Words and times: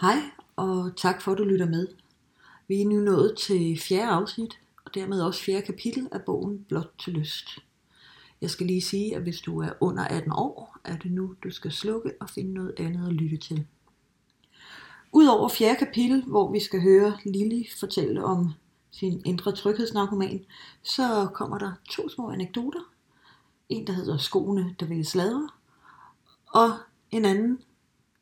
Hej, 0.00 0.16
og 0.56 0.92
tak 0.96 1.22
for, 1.22 1.32
at 1.32 1.38
du 1.38 1.44
lytter 1.44 1.66
med. 1.66 1.88
Vi 2.68 2.80
er 2.80 2.86
nu 2.88 3.00
nået 3.00 3.38
til 3.38 3.80
fjerde 3.80 4.10
afsnit, 4.10 4.60
og 4.84 4.94
dermed 4.94 5.22
også 5.22 5.42
fjerde 5.42 5.62
kapitel 5.62 6.08
af 6.12 6.22
bogen 6.22 6.64
Blot 6.68 6.94
til 6.98 7.12
lyst. 7.12 7.58
Jeg 8.40 8.50
skal 8.50 8.66
lige 8.66 8.82
sige, 8.82 9.16
at 9.16 9.22
hvis 9.22 9.40
du 9.40 9.60
er 9.60 9.70
under 9.80 10.04
18 10.04 10.32
år, 10.32 10.76
er 10.84 10.96
det 10.96 11.12
nu, 11.12 11.34
du 11.44 11.50
skal 11.50 11.72
slukke 11.72 12.12
og 12.20 12.30
finde 12.30 12.54
noget 12.54 12.74
andet 12.78 13.06
at 13.06 13.12
lytte 13.12 13.36
til. 13.36 13.66
Udover 15.12 15.48
fjerde 15.48 15.76
kapitel, 15.78 16.24
hvor 16.24 16.52
vi 16.52 16.60
skal 16.60 16.82
høre 16.82 17.18
Lili 17.24 17.68
fortælle 17.80 18.24
om 18.24 18.52
sin 18.90 19.22
indre 19.24 19.52
tryghedsnarkoman, 19.52 20.44
så 20.82 21.28
kommer 21.34 21.58
der 21.58 21.72
to 21.90 22.08
små 22.08 22.30
anekdoter. 22.30 22.92
En, 23.68 23.86
der 23.86 23.92
hedder 23.92 24.16
Skoene, 24.16 24.74
der 24.80 24.86
vil 24.86 25.06
sladre, 25.06 25.48
og 26.46 26.70
en 27.10 27.24
anden, 27.24 27.58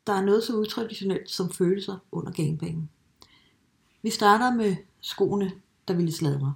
der 0.09 0.15
er 0.15 0.25
noget 0.25 0.43
så 0.43 0.53
utraditionelt 0.53 1.29
som 1.29 1.51
følelser 1.51 1.97
under 2.11 2.31
gangbanen. 2.31 2.89
Vi 4.01 4.09
starter 4.09 4.53
med 4.55 4.75
skoene, 5.01 5.51
der 5.87 5.93
ville 5.93 6.11
sladre. 6.11 6.55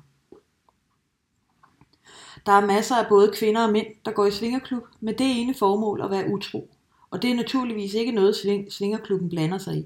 Der 2.45 2.51
er 2.51 2.65
masser 2.65 2.95
af 2.95 3.09
både 3.09 3.31
kvinder 3.35 3.63
og 3.63 3.71
mænd, 3.71 3.87
der 4.05 4.11
går 4.11 4.25
i 4.25 4.31
svingerklub 4.31 4.83
med 4.99 5.13
det 5.13 5.41
ene 5.41 5.53
formål 5.53 6.01
at 6.01 6.11
være 6.11 6.33
utro. 6.33 6.69
Og 7.09 7.21
det 7.21 7.31
er 7.31 7.35
naturligvis 7.35 7.93
ikke 7.93 8.11
noget, 8.11 8.35
svingerklubben 8.69 9.29
blander 9.29 9.57
sig 9.57 9.77
i. 9.77 9.85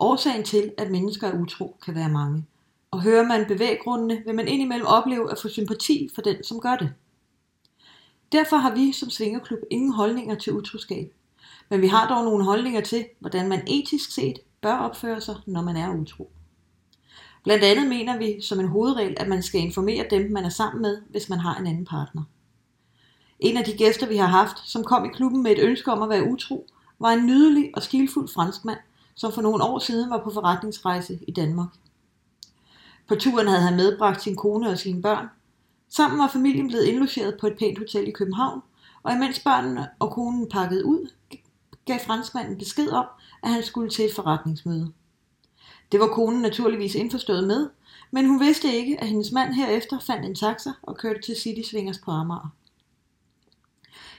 Årsagen 0.00 0.44
til, 0.44 0.72
at 0.78 0.90
mennesker 0.90 1.26
er 1.26 1.38
utro, 1.38 1.76
kan 1.84 1.94
være 1.94 2.08
mange. 2.08 2.46
Og 2.90 3.02
hører 3.02 3.26
man 3.26 3.48
bevæggrundene, 3.48 4.22
vil 4.26 4.34
man 4.34 4.48
indimellem 4.48 4.86
opleve 4.86 5.32
at 5.32 5.38
få 5.38 5.48
sympati 5.48 6.10
for 6.14 6.22
den, 6.22 6.44
som 6.44 6.60
gør 6.60 6.76
det. 6.76 6.94
Derfor 8.32 8.56
har 8.56 8.74
vi 8.74 8.92
som 8.92 9.10
svingerklub 9.10 9.60
ingen 9.70 9.92
holdninger 9.92 10.34
til 10.34 10.52
utroskab. 10.52 11.12
Men 11.72 11.82
vi 11.82 11.86
har 11.86 12.08
dog 12.08 12.24
nogle 12.24 12.44
holdninger 12.44 12.80
til, 12.80 13.04
hvordan 13.20 13.48
man 13.48 13.62
etisk 13.66 14.14
set 14.14 14.38
bør 14.60 14.76
opføre 14.76 15.20
sig, 15.20 15.36
når 15.46 15.62
man 15.62 15.76
er 15.76 15.94
utro. 15.94 16.30
Blandt 17.44 17.64
andet 17.64 17.88
mener 17.88 18.18
vi 18.18 18.40
som 18.40 18.60
en 18.60 18.68
hovedregel, 18.68 19.14
at 19.16 19.28
man 19.28 19.42
skal 19.42 19.60
informere 19.60 20.06
dem, 20.10 20.30
man 20.30 20.44
er 20.44 20.48
sammen 20.48 20.82
med, 20.82 21.02
hvis 21.10 21.28
man 21.28 21.38
har 21.38 21.56
en 21.56 21.66
anden 21.66 21.84
partner. 21.84 22.22
En 23.40 23.56
af 23.56 23.64
de 23.64 23.76
gæster, 23.76 24.06
vi 24.06 24.16
har 24.16 24.26
haft, 24.26 24.68
som 24.68 24.84
kom 24.84 25.04
i 25.04 25.08
klubben 25.08 25.42
med 25.42 25.50
et 25.52 25.58
ønske 25.58 25.92
om 25.92 26.02
at 26.02 26.08
være 26.08 26.30
utro, 26.30 26.66
var 26.98 27.10
en 27.10 27.26
nydelig 27.26 27.70
og 27.74 27.82
stilfuld 27.82 28.28
franskmand, 28.28 28.78
som 29.14 29.32
for 29.32 29.42
nogle 29.42 29.64
år 29.64 29.78
siden 29.78 30.10
var 30.10 30.24
på 30.24 30.30
forretningsrejse 30.30 31.18
i 31.28 31.32
Danmark. 31.32 31.68
På 33.08 33.14
turen 33.14 33.48
havde 33.48 33.62
han 33.62 33.76
medbragt 33.76 34.22
sin 34.22 34.36
kone 34.36 34.68
og 34.68 34.78
sine 34.78 35.02
børn. 35.02 35.26
Sammen 35.88 36.18
var 36.18 36.28
familien 36.28 36.68
blevet 36.68 36.84
indlogeret 36.84 37.36
på 37.40 37.46
et 37.46 37.58
pænt 37.58 37.78
hotel 37.78 38.08
i 38.08 38.12
København, 38.12 38.60
og 39.02 39.12
imens 39.12 39.40
børnene 39.40 39.88
og 39.98 40.10
konen 40.10 40.48
pakkede 40.48 40.84
ud, 40.84 41.08
gav 41.84 41.98
franskmanden 42.00 42.58
besked 42.58 42.88
om, 42.88 43.06
at 43.42 43.50
han 43.50 43.62
skulle 43.62 43.90
til 43.90 44.04
et 44.04 44.14
forretningsmøde. 44.14 44.92
Det 45.92 46.00
var 46.00 46.06
konen 46.06 46.42
naturligvis 46.42 46.94
indforstået 46.94 47.46
med, 47.46 47.70
men 48.10 48.26
hun 48.26 48.40
vidste 48.40 48.72
ikke, 48.72 49.00
at 49.00 49.08
hendes 49.08 49.32
mand 49.32 49.54
herefter 49.54 49.98
fandt 49.98 50.26
en 50.26 50.34
taxa 50.34 50.70
og 50.82 50.96
kørte 50.96 51.20
til 51.20 51.36
City 51.36 51.68
Swingers 51.68 51.98
på 51.98 52.10
Amager. 52.10 52.54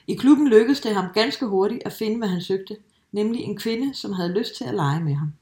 I 0.08 0.16
klubben 0.16 0.48
lykkedes 0.48 0.82
det 0.82 0.96
ham 0.96 1.06
ganske 1.14 1.46
hurtigt 1.46 1.82
at 1.86 1.94
finde, 1.94 2.18
hvad 2.18 2.28
han 2.28 2.42
søgte, 2.42 2.78
nemlig 3.12 3.42
en 3.42 3.58
kvinde, 3.58 3.94
som 3.94 4.14
havde 4.14 4.34
lyst 4.34 4.56
til 4.56 4.64
at 4.64 4.76
lege 4.76 5.04
med 5.04 5.14
ham. 5.14 5.34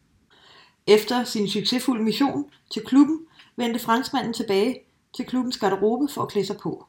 Efter 0.88 1.24
sin 1.24 1.50
succesfulde 1.50 2.04
mission 2.04 2.46
til 2.72 2.82
klubben, 2.86 3.20
vendte 3.56 3.80
franskmanden 3.80 4.34
tilbage 4.34 4.80
til 5.16 5.26
klubbens 5.26 5.58
garderobe 5.58 6.08
for 6.08 6.22
at 6.22 6.30
klæde 6.30 6.46
sig 6.46 6.58
på, 6.58 6.86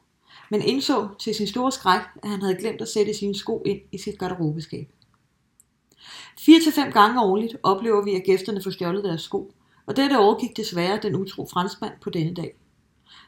men 0.51 0.63
indså 0.63 1.09
til 1.19 1.35
sin 1.35 1.47
store 1.47 1.73
skræk, 1.73 2.01
at 2.23 2.31
han 2.31 2.43
havde 2.43 2.57
glemt 2.57 2.81
at 2.81 2.89
sætte 2.89 3.15
sine 3.15 3.35
sko 3.35 3.63
ind 3.67 3.81
i 3.93 3.99
sit 3.99 4.19
garderobeskab. 4.19 4.93
4-5 6.41 6.91
gange 6.91 7.23
årligt 7.23 7.57
oplever 7.63 8.05
vi, 8.05 8.15
at 8.15 8.23
gæsterne 8.25 8.63
får 8.63 8.71
stjålet 8.71 9.05
deres 9.05 9.23
sko, 9.23 9.53
og 9.87 9.97
dette 9.97 10.19
overgik 10.19 10.57
desværre 10.57 10.99
den 11.03 11.17
utro 11.17 11.49
franskmand 11.53 11.93
på 12.03 12.11
denne 12.11 12.35
dag. 12.35 12.55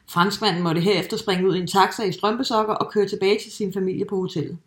Franskmanden 0.09 0.63
måtte 0.63 0.81
herefter 0.81 1.17
springe 1.17 1.49
ud 1.49 1.55
i 1.55 1.59
en 1.59 1.67
taxa 1.67 2.03
i 2.03 2.11
strømpesokker 2.11 2.73
og 2.73 2.91
køre 2.91 3.07
tilbage 3.07 3.39
til 3.39 3.51
sin 3.51 3.73
familie 3.73 4.05
på 4.05 4.15
hotellet. 4.15 4.57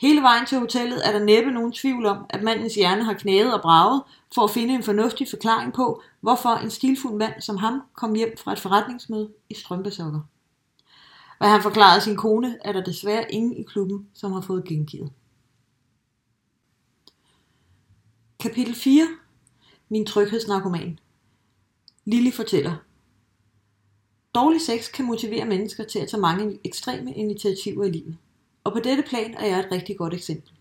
Hele 0.00 0.22
vejen 0.22 0.46
til 0.46 0.58
hotellet 0.58 1.08
er 1.08 1.12
der 1.12 1.24
næppe 1.24 1.50
nogen 1.50 1.72
tvivl 1.72 2.06
om, 2.06 2.26
at 2.30 2.42
mandens 2.42 2.74
hjerne 2.74 3.04
har 3.04 3.12
knæet 3.12 3.54
og 3.54 3.60
braget 3.62 4.02
for 4.34 4.42
at 4.42 4.50
finde 4.50 4.74
en 4.74 4.82
fornuftig 4.82 5.26
forklaring 5.30 5.72
på, 5.72 6.02
hvorfor 6.20 6.48
en 6.48 6.70
stilfuld 6.70 7.14
mand 7.14 7.40
som 7.40 7.56
ham 7.56 7.82
kom 7.94 8.14
hjem 8.14 8.36
fra 8.38 8.52
et 8.52 8.58
forretningsmøde 8.58 9.30
i 9.50 9.54
strømpesokker. 9.54 10.20
Hvad 11.38 11.48
han 11.48 11.62
forklarede 11.62 12.00
sin 12.00 12.16
kone, 12.16 12.56
er 12.64 12.72
der 12.72 12.84
desværre 12.84 13.32
ingen 13.32 13.56
i 13.56 13.62
klubben, 13.62 14.06
som 14.14 14.32
har 14.32 14.40
fået 14.40 14.64
gengivet. 14.64 15.10
Kapitel 18.40 18.74
4 18.74 19.06
Min 19.88 20.06
tryghedsnarkoman 20.06 20.98
Lili 22.04 22.30
fortæller 22.30 22.76
Dårlig 24.34 24.60
sex 24.60 24.92
kan 24.92 25.04
motivere 25.04 25.44
mennesker 25.44 25.84
til 25.84 25.98
at 25.98 26.08
tage 26.08 26.20
mange 26.20 26.58
ekstreme 26.64 27.14
initiativer 27.14 27.84
i 27.84 27.90
livet. 27.90 28.16
Og 28.64 28.72
på 28.72 28.78
dette 28.78 29.02
plan 29.02 29.34
er 29.34 29.46
jeg 29.46 29.58
et 29.58 29.72
rigtig 29.72 29.96
godt 29.96 30.14
eksempel. 30.14 30.52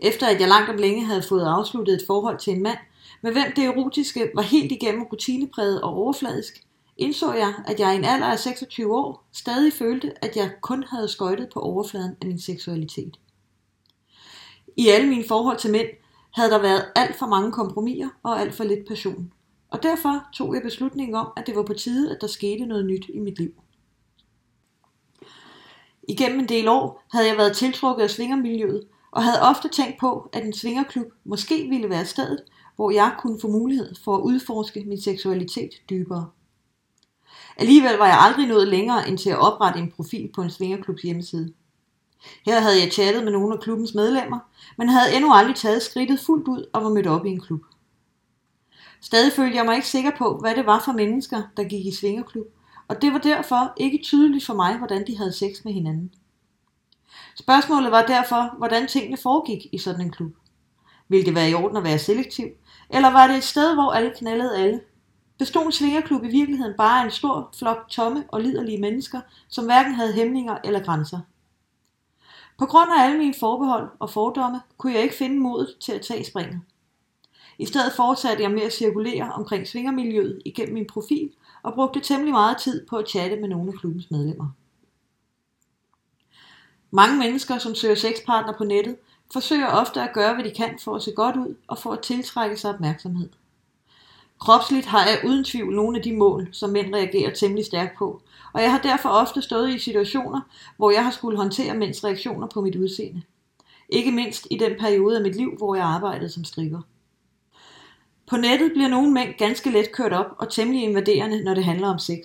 Efter 0.00 0.26
at 0.26 0.40
jeg 0.40 0.48
langt 0.48 0.70
om 0.70 0.76
længe 0.76 1.04
havde 1.04 1.22
fået 1.22 1.44
afsluttet 1.44 1.94
et 1.94 2.06
forhold 2.06 2.38
til 2.38 2.52
en 2.52 2.62
mand, 2.62 2.78
med 3.22 3.32
hvem 3.32 3.52
det 3.56 3.64
erotiske 3.64 4.30
var 4.34 4.42
helt 4.42 4.72
igennem 4.72 5.02
rutinepræget 5.02 5.82
og 5.82 5.94
overfladisk, 5.94 6.66
indså 6.96 7.32
jeg, 7.32 7.54
at 7.66 7.80
jeg 7.80 7.94
i 7.94 7.98
en 7.98 8.04
alder 8.04 8.26
af 8.26 8.38
26 8.38 8.96
år 8.96 9.24
stadig 9.32 9.72
følte, 9.72 10.24
at 10.24 10.36
jeg 10.36 10.50
kun 10.60 10.84
havde 10.84 11.08
skøjtet 11.08 11.48
på 11.52 11.60
overfladen 11.60 12.16
af 12.20 12.26
min 12.26 12.40
seksualitet. 12.40 13.18
I 14.76 14.88
alle 14.88 15.08
mine 15.08 15.24
forhold 15.28 15.58
til 15.58 15.70
mænd 15.70 15.88
havde 16.34 16.50
der 16.50 16.58
været 16.58 16.84
alt 16.96 17.18
for 17.18 17.26
mange 17.26 17.52
kompromiser 17.52 18.08
og 18.22 18.40
alt 18.40 18.54
for 18.54 18.64
lidt 18.64 18.88
passion. 18.88 19.32
Og 19.70 19.82
derfor 19.82 20.26
tog 20.32 20.54
jeg 20.54 20.62
beslutningen 20.62 21.14
om, 21.14 21.28
at 21.36 21.46
det 21.46 21.56
var 21.56 21.62
på 21.62 21.74
tide, 21.74 22.14
at 22.14 22.20
der 22.20 22.26
skete 22.26 22.66
noget 22.66 22.86
nyt 22.86 23.06
i 23.14 23.18
mit 23.18 23.38
liv. 23.38 23.52
Igennem 26.08 26.40
en 26.40 26.48
del 26.48 26.68
år 26.68 27.04
havde 27.12 27.28
jeg 27.28 27.36
været 27.36 27.56
tiltrukket 27.56 28.02
af 28.02 28.10
svingermiljøet, 28.10 28.84
og 29.10 29.22
havde 29.22 29.42
ofte 29.42 29.68
tænkt 29.68 30.00
på, 30.00 30.28
at 30.32 30.44
en 30.44 30.52
svingerklub 30.52 31.06
måske 31.24 31.68
ville 31.68 31.90
være 31.90 32.06
stedet, 32.06 32.44
hvor 32.76 32.90
jeg 32.90 33.14
kunne 33.18 33.40
få 33.40 33.48
mulighed 33.48 33.94
for 34.04 34.16
at 34.16 34.20
udforske 34.20 34.84
min 34.86 35.00
seksualitet 35.00 35.70
dybere. 35.90 36.30
Alligevel 37.56 37.96
var 37.96 38.06
jeg 38.06 38.18
aldrig 38.20 38.46
nået 38.46 38.68
længere 38.68 39.08
end 39.08 39.18
til 39.18 39.30
at 39.30 39.38
oprette 39.38 39.80
en 39.80 39.90
profil 39.90 40.30
på 40.34 40.42
en 40.42 40.50
svingerklubs 40.50 41.02
hjemmeside. 41.02 41.52
Her 42.46 42.60
havde 42.60 42.80
jeg 42.80 42.92
chattet 42.92 43.24
med 43.24 43.32
nogle 43.32 43.54
af 43.54 43.60
klubbens 43.60 43.94
medlemmer, 43.94 44.38
men 44.78 44.88
havde 44.88 45.14
endnu 45.14 45.32
aldrig 45.32 45.56
taget 45.56 45.82
skridtet 45.82 46.20
fuldt 46.20 46.48
ud 46.48 46.64
og 46.72 46.84
var 46.84 46.88
mødt 46.88 47.06
op 47.06 47.26
i 47.26 47.30
en 47.30 47.40
klub. 47.40 47.60
Stadig 49.00 49.32
følte 49.32 49.56
jeg 49.56 49.64
mig 49.64 49.74
ikke 49.74 49.88
sikker 49.88 50.10
på, 50.18 50.38
hvad 50.40 50.54
det 50.54 50.66
var 50.66 50.82
for 50.84 50.92
mennesker, 50.92 51.42
der 51.56 51.64
gik 51.64 51.86
i 51.86 51.94
svingerklub, 51.94 52.46
og 52.88 53.02
det 53.02 53.12
var 53.12 53.18
derfor 53.18 53.72
ikke 53.76 54.00
tydeligt 54.02 54.46
for 54.46 54.54
mig, 54.54 54.78
hvordan 54.78 55.06
de 55.06 55.16
havde 55.16 55.32
sex 55.32 55.64
med 55.64 55.72
hinanden. 55.72 56.12
Spørgsmålet 57.36 57.90
var 57.90 58.06
derfor, 58.06 58.54
hvordan 58.58 58.86
tingene 58.86 59.16
foregik 59.16 59.66
i 59.72 59.78
sådan 59.78 60.00
en 60.00 60.10
klub. 60.10 60.32
Ville 61.08 61.26
det 61.26 61.34
være 61.34 61.50
i 61.50 61.54
orden 61.54 61.76
at 61.76 61.84
være 61.84 61.98
selektiv, 61.98 62.46
eller 62.90 63.10
var 63.10 63.26
det 63.26 63.36
et 63.36 63.44
sted, 63.44 63.74
hvor 63.74 63.92
alle 63.92 64.12
knaldede 64.16 64.58
alle? 64.58 64.80
Bestod 65.38 65.66
en 65.66 65.72
svingerklub 65.72 66.24
i 66.24 66.28
virkeligheden 66.28 66.74
bare 66.76 67.04
en 67.04 67.10
stor 67.10 67.54
flok 67.58 67.88
tomme 67.90 68.24
og 68.28 68.40
liderlige 68.40 68.80
mennesker, 68.80 69.20
som 69.48 69.64
hverken 69.64 69.94
havde 69.94 70.12
hæmninger 70.12 70.58
eller 70.64 70.84
grænser? 70.84 71.20
På 72.62 72.66
grund 72.66 72.90
af 72.90 73.04
alle 73.04 73.18
mine 73.18 73.34
forbehold 73.40 73.88
og 73.98 74.10
fordomme, 74.10 74.60
kunne 74.78 74.92
jeg 74.92 75.02
ikke 75.02 75.14
finde 75.14 75.40
modet 75.40 75.76
til 75.80 75.92
at 75.92 76.00
tage 76.00 76.24
springet. 76.24 76.60
I 77.58 77.66
stedet 77.66 77.92
fortsatte 77.96 78.42
jeg 78.42 78.50
med 78.50 78.62
at 78.62 78.72
cirkulere 78.72 79.32
omkring 79.32 79.68
svingermiljøet 79.68 80.42
igennem 80.44 80.74
min 80.74 80.86
profil 80.86 81.30
og 81.62 81.74
brugte 81.74 82.00
temmelig 82.00 82.32
meget 82.32 82.56
tid 82.56 82.86
på 82.86 82.96
at 82.96 83.08
chatte 83.08 83.36
med 83.36 83.48
nogle 83.48 83.72
af 83.72 83.78
klubbens 83.78 84.10
medlemmer. 84.10 84.48
Mange 86.90 87.18
mennesker, 87.18 87.58
som 87.58 87.74
søger 87.74 87.94
sexpartner 87.94 88.52
på 88.58 88.64
nettet, 88.64 88.96
forsøger 89.32 89.66
ofte 89.66 90.00
at 90.02 90.12
gøre, 90.14 90.34
hvad 90.34 90.44
de 90.44 90.54
kan 90.54 90.78
for 90.84 90.96
at 90.96 91.02
se 91.02 91.12
godt 91.12 91.36
ud 91.36 91.54
og 91.68 91.78
for 91.78 91.92
at 91.92 92.00
tiltrække 92.00 92.56
sig 92.56 92.74
opmærksomhed. 92.74 93.28
Kropsligt 94.42 94.86
har 94.86 95.06
jeg 95.06 95.20
uden 95.24 95.44
tvivl 95.44 95.74
nogle 95.74 95.96
af 95.96 96.02
de 96.02 96.16
mål, 96.16 96.48
som 96.52 96.70
mænd 96.70 96.94
reagerer 96.94 97.34
temmelig 97.34 97.64
stærkt 97.64 97.98
på, 97.98 98.22
og 98.52 98.62
jeg 98.62 98.70
har 98.70 98.78
derfor 98.78 99.08
ofte 99.08 99.42
stået 99.42 99.74
i 99.74 99.78
situationer, 99.78 100.40
hvor 100.76 100.90
jeg 100.90 101.04
har 101.04 101.10
skulle 101.10 101.36
håndtere 101.36 101.74
mænds 101.74 102.04
reaktioner 102.04 102.46
på 102.46 102.60
mit 102.60 102.76
udseende. 102.76 103.22
Ikke 103.88 104.12
mindst 104.12 104.46
i 104.50 104.56
den 104.56 104.72
periode 104.80 105.16
af 105.16 105.22
mit 105.22 105.36
liv, 105.36 105.54
hvor 105.58 105.74
jeg 105.74 105.84
arbejdede 105.84 106.30
som 106.30 106.44
strikker. 106.44 106.80
På 108.26 108.36
nettet 108.36 108.72
bliver 108.72 108.88
nogle 108.88 109.12
mænd 109.12 109.34
ganske 109.38 109.70
let 109.70 109.92
kørt 109.92 110.12
op 110.12 110.36
og 110.38 110.52
temmelig 110.52 110.82
invaderende, 110.82 111.44
når 111.44 111.54
det 111.54 111.64
handler 111.64 111.88
om 111.88 111.98
sex. 111.98 112.18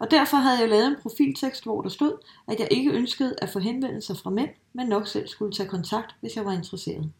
Og 0.00 0.10
derfor 0.10 0.36
havde 0.36 0.60
jeg 0.60 0.68
lavet 0.68 0.86
en 0.86 0.96
profiltekst, 1.02 1.64
hvor 1.64 1.82
der 1.82 1.88
stod, 1.88 2.12
at 2.46 2.60
jeg 2.60 2.68
ikke 2.70 2.90
ønskede 2.90 3.34
at 3.42 3.50
få 3.50 3.58
henvendelser 3.58 4.14
fra 4.14 4.30
mænd, 4.30 4.50
men 4.72 4.86
nok 4.86 5.06
selv 5.06 5.28
skulle 5.28 5.52
tage 5.52 5.68
kontakt, 5.68 6.14
hvis 6.20 6.36
jeg 6.36 6.44
var 6.44 6.52
interesseret. 6.52 7.12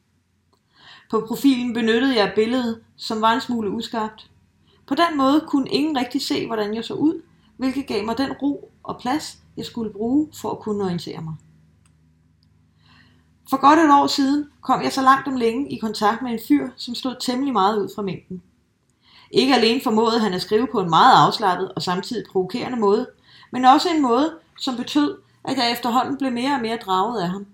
På 1.10 1.24
profilen 1.28 1.74
benyttede 1.74 2.16
jeg 2.16 2.32
billedet, 2.34 2.80
som 2.96 3.20
var 3.20 3.32
en 3.32 3.40
smule 3.40 3.70
uskarpt. 3.70 4.30
På 4.88 4.94
den 4.94 5.16
måde 5.16 5.44
kunne 5.48 5.68
ingen 5.68 5.98
rigtig 5.98 6.26
se, 6.26 6.46
hvordan 6.46 6.74
jeg 6.74 6.84
så 6.84 6.94
ud, 6.94 7.22
hvilket 7.56 7.86
gav 7.86 8.04
mig 8.04 8.18
den 8.18 8.32
ro 8.32 8.70
og 8.82 8.98
plads, 9.00 9.38
jeg 9.56 9.64
skulle 9.64 9.92
bruge 9.92 10.28
for 10.40 10.50
at 10.50 10.58
kunne 10.58 10.84
orientere 10.84 11.22
mig. 11.22 11.34
For 13.50 13.56
godt 13.56 13.78
et 13.78 13.90
år 13.90 14.06
siden 14.06 14.46
kom 14.60 14.82
jeg 14.82 14.92
så 14.92 15.02
langt 15.02 15.28
om 15.28 15.36
længe 15.36 15.72
i 15.72 15.78
kontakt 15.78 16.22
med 16.22 16.32
en 16.32 16.40
fyr, 16.48 16.68
som 16.76 16.94
stod 16.94 17.16
temmelig 17.20 17.52
meget 17.52 17.82
ud 17.82 17.88
fra 17.94 18.02
mængden. 18.02 18.42
Ikke 19.30 19.54
alene 19.54 19.80
formåede 19.80 20.20
han 20.20 20.34
at 20.34 20.42
skrive 20.42 20.68
på 20.72 20.80
en 20.80 20.90
meget 20.90 21.26
afslappet 21.26 21.72
og 21.72 21.82
samtidig 21.82 22.24
provokerende 22.32 22.78
måde, 22.78 23.06
men 23.52 23.64
også 23.64 23.88
en 23.88 24.02
måde, 24.02 24.34
som 24.58 24.76
betød, 24.76 25.16
at 25.44 25.56
jeg 25.56 25.72
efterhånden 25.72 26.18
blev 26.18 26.32
mere 26.32 26.54
og 26.54 26.60
mere 26.60 26.76
draget 26.76 27.22
af 27.22 27.28
ham. 27.28 27.46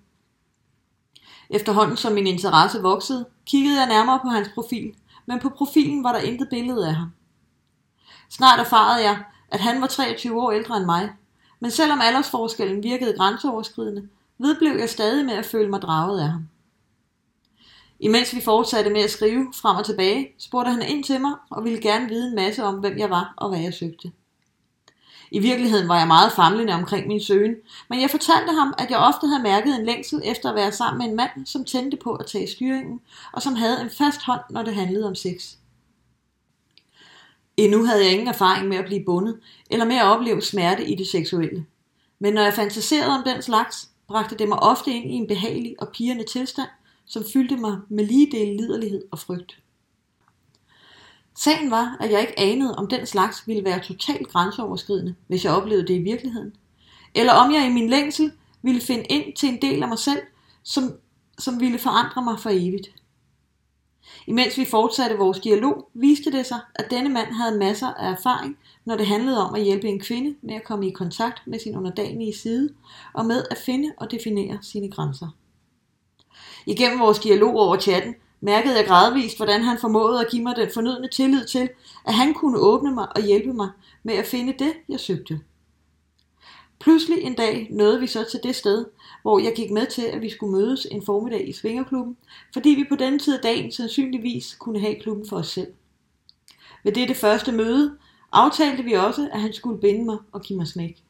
Efterhånden 1.50 1.96
som 1.96 2.12
min 2.12 2.26
interesse 2.26 2.82
voksede, 2.82 3.26
kiggede 3.46 3.80
jeg 3.80 3.88
nærmere 3.88 4.20
på 4.22 4.28
hans 4.28 4.48
profil, 4.54 4.92
men 5.26 5.40
på 5.40 5.48
profilen 5.48 6.04
var 6.04 6.12
der 6.12 6.20
intet 6.20 6.48
billede 6.50 6.88
af 6.88 6.94
ham. 6.94 7.08
Snart 8.36 8.60
erfarede 8.60 9.04
jeg, 9.04 9.22
at 9.48 9.60
han 9.60 9.80
var 9.80 9.86
23 9.86 10.42
år 10.42 10.52
ældre 10.52 10.76
end 10.76 10.84
mig, 10.84 11.10
men 11.60 11.70
selvom 11.70 12.00
aldersforskellen 12.00 12.82
virkede 12.82 13.16
grænseoverskridende, 13.16 14.08
vedblev 14.38 14.78
jeg 14.78 14.90
stadig 14.90 15.24
med 15.24 15.34
at 15.34 15.46
føle 15.46 15.70
mig 15.70 15.82
draget 15.82 16.20
af 16.20 16.28
ham. 16.28 16.48
Imens 18.00 18.34
vi 18.34 18.40
fortsatte 18.40 18.90
med 18.90 19.00
at 19.00 19.10
skrive 19.10 19.52
frem 19.54 19.76
og 19.76 19.86
tilbage, 19.86 20.28
spurgte 20.38 20.70
han 20.70 20.82
ind 20.82 21.04
til 21.04 21.20
mig 21.20 21.32
og 21.50 21.64
ville 21.64 21.80
gerne 21.80 22.08
vide 22.08 22.28
en 22.28 22.34
masse 22.34 22.64
om, 22.64 22.74
hvem 22.74 22.98
jeg 22.98 23.10
var 23.10 23.34
og 23.36 23.48
hvad 23.48 23.60
jeg 23.60 23.74
søgte. 23.74 24.12
I 25.30 25.38
virkeligheden 25.38 25.88
var 25.88 25.98
jeg 25.98 26.06
meget 26.06 26.32
famlende 26.32 26.72
omkring 26.72 27.06
min 27.06 27.20
søgen, 27.20 27.54
men 27.90 28.00
jeg 28.00 28.10
fortalte 28.10 28.52
ham, 28.52 28.74
at 28.78 28.90
jeg 28.90 28.98
ofte 28.98 29.26
havde 29.26 29.42
mærket 29.42 29.78
en 29.78 29.86
længsel 29.86 30.22
efter 30.24 30.48
at 30.48 30.54
være 30.54 30.72
sammen 30.72 30.98
med 30.98 31.06
en 31.06 31.16
mand, 31.16 31.46
som 31.46 31.64
tændte 31.64 31.96
på 31.96 32.14
at 32.14 32.26
tage 32.26 32.50
styringen, 32.50 33.00
og 33.32 33.42
som 33.42 33.54
havde 33.54 33.80
en 33.80 33.90
fast 33.90 34.22
hånd, 34.22 34.40
når 34.50 34.62
det 34.62 34.74
handlede 34.74 35.06
om 35.06 35.14
sex. 35.14 35.56
Endnu 37.56 37.84
havde 37.84 38.04
jeg 38.04 38.12
ingen 38.12 38.28
erfaring 38.28 38.68
med 38.68 38.76
at 38.76 38.84
blive 38.84 39.04
bundet, 39.04 39.40
eller 39.70 39.84
med 39.84 39.96
at 39.96 40.04
opleve 40.04 40.42
smerte 40.42 40.84
i 40.90 40.94
det 40.94 41.06
seksuelle. 41.06 41.66
Men 42.18 42.34
når 42.34 42.42
jeg 42.42 42.54
fantaserede 42.54 43.18
om 43.18 43.24
den 43.24 43.42
slags, 43.42 43.90
bragte 44.08 44.36
det 44.36 44.48
mig 44.48 44.62
ofte 44.62 44.90
ind 44.90 45.10
i 45.10 45.14
en 45.14 45.26
behagelig 45.26 45.74
og 45.78 45.88
pigerne 45.88 46.24
tilstand, 46.24 46.68
som 47.06 47.24
fyldte 47.32 47.56
mig 47.56 47.78
med 47.88 48.06
lige 48.06 48.30
del 48.32 48.56
liderlighed 48.56 49.04
og 49.10 49.18
frygt. 49.18 49.58
Sagen 51.36 51.70
var, 51.70 51.96
at 52.00 52.10
jeg 52.10 52.20
ikke 52.20 52.38
anede, 52.38 52.74
om 52.74 52.88
den 52.88 53.06
slags 53.06 53.46
ville 53.46 53.64
være 53.64 53.80
totalt 53.80 54.28
grænseoverskridende, 54.28 55.14
hvis 55.26 55.44
jeg 55.44 55.52
oplevede 55.52 55.86
det 55.86 55.94
i 55.94 56.02
virkeligheden. 56.02 56.56
Eller 57.14 57.32
om 57.32 57.52
jeg 57.52 57.66
i 57.66 57.72
min 57.72 57.90
længsel 57.90 58.32
ville 58.62 58.80
finde 58.80 59.04
ind 59.04 59.36
til 59.36 59.48
en 59.48 59.62
del 59.62 59.82
af 59.82 59.88
mig 59.88 59.98
selv, 59.98 60.20
som, 60.62 60.92
som 61.38 61.60
ville 61.60 61.78
forandre 61.78 62.22
mig 62.22 62.40
for 62.40 62.50
evigt. 62.50 62.94
Imens 64.26 64.58
vi 64.58 64.64
fortsatte 64.64 65.16
vores 65.16 65.40
dialog, 65.40 65.88
viste 65.94 66.32
det 66.32 66.46
sig, 66.46 66.58
at 66.74 66.90
denne 66.90 67.08
mand 67.08 67.32
havde 67.32 67.58
masser 67.58 67.86
af 67.86 68.12
erfaring, 68.12 68.58
når 68.84 68.96
det 68.96 69.06
handlede 69.06 69.48
om 69.48 69.54
at 69.54 69.62
hjælpe 69.62 69.88
en 69.88 70.00
kvinde 70.00 70.34
med 70.42 70.54
at 70.54 70.64
komme 70.64 70.88
i 70.88 70.90
kontakt 70.90 71.46
med 71.46 71.58
sin 71.58 71.76
underdanige 71.76 72.34
side, 72.34 72.68
og 73.12 73.26
med 73.26 73.44
at 73.50 73.58
finde 73.58 73.92
og 73.96 74.10
definere 74.10 74.58
sine 74.62 74.90
grænser. 74.90 75.28
Igennem 76.66 77.00
vores 77.00 77.18
dialog 77.18 77.56
over 77.56 77.78
chatten 77.78 78.14
mærkede 78.40 78.76
jeg 78.76 78.86
gradvist, 78.86 79.36
hvordan 79.36 79.62
han 79.62 79.78
formåede 79.78 80.20
at 80.20 80.30
give 80.30 80.42
mig 80.42 80.56
den 80.56 80.70
fornødne 80.74 81.08
tillid 81.08 81.46
til, 81.46 81.68
at 82.04 82.14
han 82.14 82.34
kunne 82.34 82.58
åbne 82.58 82.94
mig 82.94 83.16
og 83.16 83.22
hjælpe 83.22 83.52
mig 83.52 83.68
med 84.02 84.14
at 84.14 84.26
finde 84.26 84.54
det, 84.58 84.72
jeg 84.88 85.00
søgte. 85.00 85.40
Pludselig 86.84 87.22
en 87.22 87.34
dag 87.34 87.68
nåede 87.70 88.00
vi 88.00 88.06
så 88.06 88.24
til 88.30 88.40
det 88.42 88.56
sted, 88.56 88.84
hvor 89.22 89.38
jeg 89.38 89.52
gik 89.56 89.70
med 89.70 89.86
til, 89.86 90.02
at 90.02 90.22
vi 90.22 90.30
skulle 90.30 90.52
mødes 90.52 90.86
en 90.90 91.04
formiddag 91.04 91.48
i 91.48 91.52
Svingerklubben, 91.52 92.16
fordi 92.52 92.68
vi 92.68 92.84
på 92.88 92.96
denne 92.96 93.18
tid 93.18 93.34
af 93.34 93.40
dagen 93.42 93.72
sandsynligvis 93.72 94.56
kunne 94.60 94.80
have 94.80 95.00
klubben 95.00 95.28
for 95.28 95.36
os 95.36 95.48
selv. 95.48 95.72
Ved 96.82 96.92
dette 96.92 97.14
første 97.14 97.52
møde 97.52 97.98
aftalte 98.32 98.82
vi 98.82 98.92
også, 98.92 99.28
at 99.32 99.40
han 99.40 99.52
skulle 99.52 99.80
binde 99.80 100.04
mig 100.04 100.18
og 100.32 100.42
give 100.42 100.56
mig 100.56 100.68
smæk. 100.68 101.02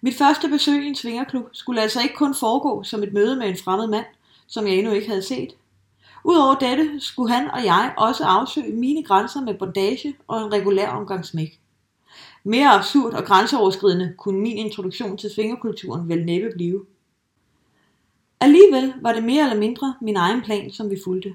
Mit 0.00 0.14
første 0.14 0.48
besøg 0.48 0.84
i 0.84 0.88
en 0.88 0.94
svingerklub 0.94 1.48
skulle 1.52 1.82
altså 1.82 2.00
ikke 2.02 2.14
kun 2.14 2.34
foregå 2.34 2.82
som 2.82 3.02
et 3.02 3.12
møde 3.12 3.36
med 3.36 3.48
en 3.48 3.56
fremmed 3.56 3.86
mand, 3.86 4.06
som 4.46 4.66
jeg 4.66 4.74
endnu 4.74 4.92
ikke 4.92 5.08
havde 5.08 5.22
set. 5.22 5.56
Udover 6.24 6.54
dette 6.54 7.00
skulle 7.00 7.34
han 7.34 7.50
og 7.50 7.64
jeg 7.64 7.94
også 7.98 8.24
afsøge 8.24 8.72
mine 8.72 9.02
grænser 9.02 9.40
med 9.40 9.54
bondage 9.54 10.16
og 10.28 10.42
en 10.42 10.52
regulær 10.52 10.88
omgang 10.88 11.26
smæk. 11.26 11.59
Mere 12.44 12.68
absurd 12.68 13.14
og 13.14 13.24
grænseoverskridende 13.24 14.14
kunne 14.18 14.40
min 14.40 14.56
introduktion 14.56 15.18
til 15.18 15.30
svingekulturen 15.30 16.08
vel 16.08 16.24
næppe 16.24 16.50
blive. 16.54 16.86
Alligevel 18.40 18.94
var 19.02 19.12
det 19.12 19.24
mere 19.24 19.42
eller 19.42 19.58
mindre 19.58 19.94
min 20.00 20.16
egen 20.16 20.42
plan, 20.42 20.70
som 20.70 20.90
vi 20.90 20.96
fulgte. 21.04 21.34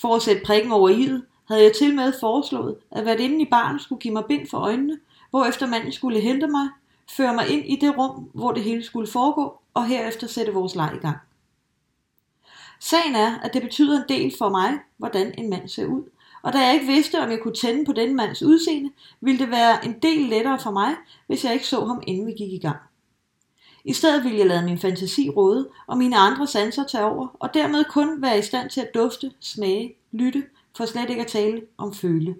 For 0.00 0.16
at 0.16 0.22
sætte 0.22 0.42
prikken 0.44 0.72
over 0.72 0.90
i'et, 0.90 1.22
havde 1.48 1.62
jeg 1.62 1.72
til 1.72 1.94
med 1.94 2.12
foreslået, 2.20 2.76
at 2.90 3.02
hvert 3.02 3.20
inden 3.20 3.40
i 3.40 3.48
barn 3.50 3.78
skulle 3.78 4.00
give 4.00 4.14
mig 4.14 4.24
bind 4.28 4.48
for 4.48 4.58
øjnene, 4.58 4.98
hvorefter 5.30 5.66
manden 5.66 5.92
skulle 5.92 6.20
hente 6.20 6.46
mig, 6.46 6.68
føre 7.10 7.34
mig 7.34 7.48
ind 7.48 7.64
i 7.66 7.76
det 7.76 7.98
rum, 7.98 8.30
hvor 8.34 8.52
det 8.52 8.62
hele 8.62 8.82
skulle 8.84 9.06
foregå, 9.06 9.58
og 9.74 9.86
herefter 9.86 10.26
sætte 10.26 10.52
vores 10.52 10.74
leg 10.74 10.92
i 10.96 10.98
gang. 10.98 11.16
Sagen 12.80 13.14
er, 13.14 13.38
at 13.38 13.54
det 13.54 13.62
betyder 13.62 13.96
en 14.02 14.08
del 14.08 14.34
for 14.38 14.48
mig, 14.48 14.78
hvordan 14.96 15.34
en 15.38 15.50
mand 15.50 15.68
ser 15.68 15.86
ud. 15.86 16.02
Og 16.44 16.52
da 16.52 16.58
jeg 16.58 16.74
ikke 16.74 16.86
vidste, 16.86 17.20
om 17.20 17.30
jeg 17.30 17.40
kunne 17.40 17.54
tænde 17.54 17.84
på 17.84 17.92
den 17.92 18.16
mands 18.16 18.42
udseende, 18.42 18.90
ville 19.20 19.38
det 19.38 19.50
være 19.50 19.84
en 19.84 19.98
del 20.02 20.28
lettere 20.28 20.58
for 20.58 20.70
mig, 20.70 20.94
hvis 21.26 21.44
jeg 21.44 21.52
ikke 21.52 21.66
så 21.66 21.84
ham, 21.84 22.02
inden 22.06 22.26
vi 22.26 22.32
gik 22.32 22.52
i 22.52 22.58
gang. 22.58 22.76
I 23.84 23.92
stedet 23.92 24.24
ville 24.24 24.38
jeg 24.38 24.46
lade 24.46 24.64
min 24.64 24.78
fantasi 24.78 25.30
råde, 25.30 25.68
og 25.86 25.98
mine 25.98 26.16
andre 26.16 26.46
sanser 26.46 26.84
tage 26.84 27.04
over, 27.04 27.28
og 27.38 27.54
dermed 27.54 27.84
kun 27.84 28.22
være 28.22 28.38
i 28.38 28.42
stand 28.42 28.70
til 28.70 28.80
at 28.80 28.94
dufte, 28.94 29.32
smage, 29.40 29.94
lytte, 30.12 30.44
for 30.76 30.86
slet 30.86 31.10
ikke 31.10 31.22
at 31.22 31.28
tale 31.28 31.62
om 31.78 31.94
føle. 31.94 32.36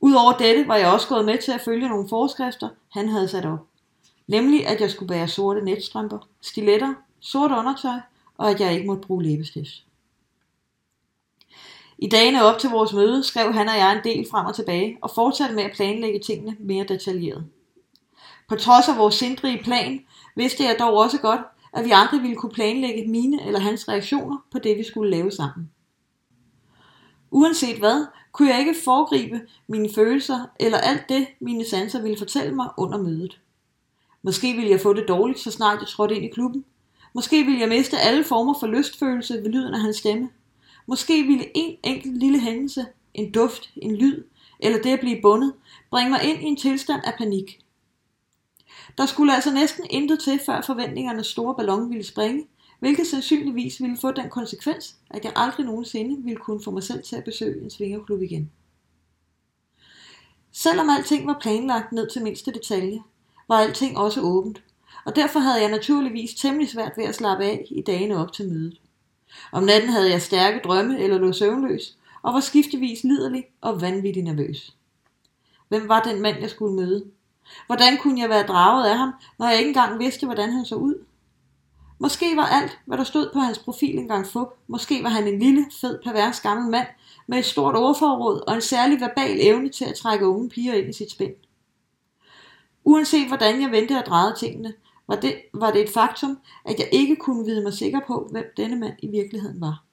Udover 0.00 0.32
dette 0.32 0.68
var 0.68 0.76
jeg 0.76 0.92
også 0.92 1.08
gået 1.08 1.24
med 1.24 1.38
til 1.38 1.52
at 1.52 1.60
følge 1.60 1.88
nogle 1.88 2.08
forskrifter, 2.08 2.68
han 2.92 3.08
havde 3.08 3.28
sat 3.28 3.46
op. 3.46 3.66
Nemlig 4.26 4.66
at 4.66 4.80
jeg 4.80 4.90
skulle 4.90 5.08
bære 5.08 5.28
sorte 5.28 5.64
netstrømper, 5.64 6.18
stiletter, 6.40 6.94
sort 7.20 7.50
undertøj, 7.50 7.98
og 8.38 8.50
at 8.50 8.60
jeg 8.60 8.74
ikke 8.74 8.86
måtte 8.86 9.06
bruge 9.06 9.22
læbestift. 9.22 9.86
I 11.98 12.08
dagene 12.08 12.44
op 12.44 12.58
til 12.58 12.70
vores 12.70 12.92
møde 12.92 13.24
skrev 13.24 13.52
han 13.52 13.68
og 13.68 13.76
jeg 13.76 13.92
en 13.92 14.04
del 14.04 14.26
frem 14.30 14.46
og 14.46 14.54
tilbage, 14.54 14.98
og 15.02 15.10
fortsatte 15.14 15.54
med 15.54 15.64
at 15.64 15.72
planlægge 15.76 16.18
tingene 16.18 16.56
mere 16.60 16.84
detaljeret. 16.84 17.46
På 18.48 18.56
trods 18.56 18.88
af 18.88 18.98
vores 18.98 19.14
sindrige 19.14 19.62
plan, 19.62 20.00
vidste 20.36 20.64
jeg 20.64 20.76
dog 20.78 20.96
også 20.96 21.18
godt, 21.18 21.40
at 21.72 21.84
vi 21.84 21.90
aldrig 21.94 22.22
ville 22.22 22.36
kunne 22.36 22.52
planlægge 22.52 23.10
mine 23.10 23.46
eller 23.46 23.60
hans 23.60 23.88
reaktioner 23.88 24.38
på 24.52 24.58
det, 24.58 24.78
vi 24.78 24.84
skulle 24.84 25.10
lave 25.10 25.30
sammen. 25.30 25.70
Uanset 27.30 27.78
hvad, 27.78 28.06
kunne 28.32 28.50
jeg 28.50 28.58
ikke 28.58 28.74
foregribe 28.84 29.40
mine 29.66 29.88
følelser 29.94 30.46
eller 30.60 30.78
alt 30.78 31.08
det, 31.08 31.26
mine 31.40 31.64
sanser 31.64 32.02
ville 32.02 32.18
fortælle 32.18 32.54
mig 32.54 32.68
under 32.76 32.98
mødet. 32.98 33.40
Måske 34.22 34.52
ville 34.52 34.70
jeg 34.70 34.80
få 34.80 34.92
det 34.92 35.08
dårligt, 35.08 35.38
så 35.38 35.50
snart 35.50 35.80
jeg 35.80 35.88
trådte 35.88 36.14
ind 36.14 36.24
i 36.24 36.28
klubben. 36.28 36.64
Måske 37.14 37.44
ville 37.44 37.60
jeg 37.60 37.68
miste 37.68 37.98
alle 37.98 38.24
former 38.24 38.54
for 38.60 38.66
lystfølelse 38.66 39.34
ved 39.34 39.50
lyden 39.50 39.74
af 39.74 39.80
hans 39.80 39.96
stemme. 39.96 40.28
Måske 40.86 41.22
ville 41.22 41.44
en 41.54 41.76
enkelt 41.84 42.18
lille 42.18 42.40
hændelse, 42.40 42.86
en 43.14 43.32
duft, 43.32 43.70
en 43.76 43.96
lyd, 43.96 44.24
eller 44.60 44.82
det 44.82 44.90
at 44.90 45.00
blive 45.00 45.22
bundet, 45.22 45.54
bringe 45.90 46.10
mig 46.10 46.24
ind 46.24 46.42
i 46.42 46.44
en 46.44 46.56
tilstand 46.56 47.02
af 47.04 47.14
panik. 47.18 47.60
Der 48.98 49.06
skulle 49.06 49.34
altså 49.34 49.52
næsten 49.52 49.86
intet 49.90 50.20
til, 50.20 50.40
før 50.46 50.60
forventningernes 50.60 51.26
store 51.26 51.54
ballon 51.54 51.90
ville 51.90 52.04
springe, 52.04 52.46
hvilket 52.78 53.06
sandsynligvis 53.06 53.82
ville 53.82 53.96
få 53.96 54.12
den 54.12 54.30
konsekvens, 54.30 54.96
at 55.10 55.24
jeg 55.24 55.32
aldrig 55.36 55.66
nogensinde 55.66 56.22
ville 56.22 56.40
kunne 56.40 56.62
få 56.64 56.70
mig 56.70 56.82
selv 56.82 57.02
til 57.02 57.16
at 57.16 57.24
besøge 57.24 57.64
en 57.64 57.70
svingerklub 57.70 58.22
igen. 58.22 58.50
Selvom 60.52 60.90
alting 60.90 61.26
var 61.26 61.38
planlagt 61.40 61.92
ned 61.92 62.10
til 62.10 62.22
mindste 62.22 62.52
detalje, 62.52 63.02
var 63.48 63.56
alting 63.56 63.98
også 63.98 64.20
åbent, 64.20 64.62
og 65.04 65.16
derfor 65.16 65.38
havde 65.38 65.60
jeg 65.60 65.70
naturligvis 65.70 66.34
temmelig 66.34 66.68
svært 66.68 66.92
ved 66.96 67.04
at 67.04 67.14
slappe 67.14 67.44
af 67.44 67.66
i 67.70 67.82
dagene 67.82 68.16
op 68.16 68.32
til 68.32 68.48
mødet. 68.48 68.80
Om 69.52 69.62
natten 69.62 69.90
havde 69.90 70.10
jeg 70.10 70.22
stærke 70.22 70.60
drømme 70.64 70.98
eller 70.98 71.18
lå 71.18 71.32
søvnløs, 71.32 71.96
og 72.22 72.34
var 72.34 72.40
skiftevis 72.40 73.04
liderlig 73.04 73.44
og 73.60 73.80
vanvittig 73.80 74.22
nervøs. 74.22 74.74
Hvem 75.68 75.88
var 75.88 76.02
den 76.02 76.22
mand, 76.22 76.40
jeg 76.40 76.50
skulle 76.50 76.76
møde? 76.76 77.04
Hvordan 77.66 77.96
kunne 77.96 78.20
jeg 78.20 78.28
være 78.28 78.46
draget 78.46 78.90
af 78.90 78.98
ham, 78.98 79.12
når 79.38 79.48
jeg 79.48 79.58
ikke 79.58 79.68
engang 79.68 79.98
vidste, 79.98 80.26
hvordan 80.26 80.52
han 80.52 80.64
så 80.64 80.74
ud? 80.74 80.94
Måske 81.98 82.36
var 82.36 82.46
alt, 82.46 82.78
hvad 82.84 82.98
der 82.98 83.04
stod 83.04 83.30
på 83.32 83.38
hans 83.38 83.58
profil 83.58 83.98
engang 83.98 84.26
fup. 84.26 84.48
Måske 84.66 85.02
var 85.02 85.08
han 85.08 85.28
en 85.28 85.38
lille, 85.38 85.66
fed, 85.80 85.98
pervers 86.04 86.40
gammel 86.40 86.70
mand 86.70 86.86
med 87.26 87.38
et 87.38 87.44
stort 87.44 87.76
ordforråd 87.76 88.40
og 88.46 88.54
en 88.54 88.60
særlig 88.60 89.00
verbal 89.00 89.38
evne 89.40 89.68
til 89.68 89.84
at 89.84 89.94
trække 89.94 90.28
unge 90.28 90.48
piger 90.48 90.74
ind 90.74 90.88
i 90.88 90.92
sit 90.92 91.10
spænd. 91.10 91.34
Uanset 92.84 93.28
hvordan 93.28 93.62
jeg 93.62 93.70
vendte 93.70 93.98
og 93.98 94.06
drejede 94.06 94.34
tingene, 94.38 94.74
var 95.08 95.16
det, 95.16 95.42
var 95.54 95.70
det 95.70 95.82
et 95.82 95.90
faktum, 95.90 96.38
at 96.64 96.78
jeg 96.78 96.88
ikke 96.92 97.16
kunne 97.16 97.44
vide 97.44 97.62
mig 97.62 97.72
sikker 97.72 98.00
på, 98.06 98.28
hvem 98.32 98.44
denne 98.56 98.76
mand 98.76 98.94
i 99.02 99.06
virkeligheden 99.06 99.60
var. 99.60 99.84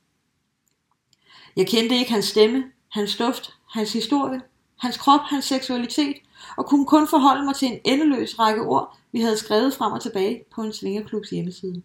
Jeg 1.55 1.67
kendte 1.67 1.95
ikke 1.95 2.11
hans 2.11 2.25
stemme, 2.25 2.63
hans 2.89 3.17
duft, 3.17 3.53
hans 3.69 3.93
historie, 3.93 4.41
hans 4.79 4.97
krop, 4.97 5.21
hans 5.21 5.45
seksualitet, 5.45 6.15
og 6.57 6.65
kunne 6.65 6.85
kun 6.85 7.07
forholde 7.07 7.45
mig 7.45 7.55
til 7.55 7.67
en 7.67 7.79
endeløs 7.85 8.39
række 8.39 8.61
ord, 8.61 8.97
vi 9.11 9.21
havde 9.21 9.37
skrevet 9.37 9.73
frem 9.73 9.93
og 9.93 10.01
tilbage 10.01 10.43
på 10.55 10.61
en 10.61 10.73
svingerklubs 10.73 11.29
hjemmeside. 11.29 11.81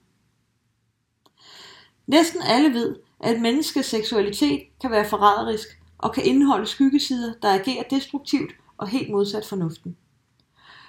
Næsten 2.06 2.42
alle 2.42 2.74
ved, 2.74 2.96
at 3.20 3.40
menneskets 3.40 3.88
seksualitet 3.88 4.62
kan 4.80 4.90
være 4.90 5.08
forræderisk 5.08 5.68
og 5.98 6.12
kan 6.12 6.24
indeholde 6.24 6.66
skyggesider, 6.66 7.32
der 7.42 7.48
agerer 7.48 7.82
destruktivt 7.82 8.52
og 8.76 8.88
helt 8.88 9.10
modsat 9.10 9.46
fornuften. 9.46 9.96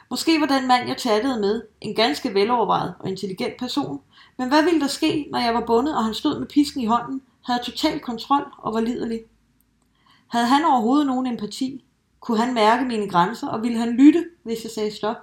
Måske 0.09 0.41
var 0.41 0.45
den 0.45 0.67
mand, 0.67 0.87
jeg 0.87 0.99
chattede 0.99 1.39
med, 1.39 1.61
en 1.81 1.95
ganske 1.95 2.33
velovervejet 2.33 2.95
og 2.99 3.09
intelligent 3.09 3.57
person, 3.59 4.01
men 4.37 4.47
hvad 4.47 4.63
ville 4.63 4.79
der 4.79 4.87
ske, 4.87 5.27
når 5.31 5.39
jeg 5.39 5.53
var 5.53 5.65
bundet, 5.65 5.97
og 5.97 6.03
han 6.03 6.13
stod 6.13 6.39
med 6.39 6.47
pisken 6.47 6.81
i 6.81 6.85
hånden, 6.85 7.21
havde 7.45 7.63
total 7.63 7.99
kontrol 7.99 8.43
og 8.57 8.73
var 8.73 8.81
liderlig? 8.81 9.21
Havde 10.27 10.45
han 10.45 10.65
overhovedet 10.65 11.07
nogen 11.07 11.27
empati? 11.27 11.85
Kunne 12.19 12.37
han 12.37 12.53
mærke 12.53 12.85
mine 12.85 13.09
grænser, 13.09 13.47
og 13.47 13.61
ville 13.63 13.77
han 13.77 13.89
lytte, 13.89 14.25
hvis 14.43 14.63
jeg 14.63 14.71
sagde 14.71 14.95
stop? 14.95 15.15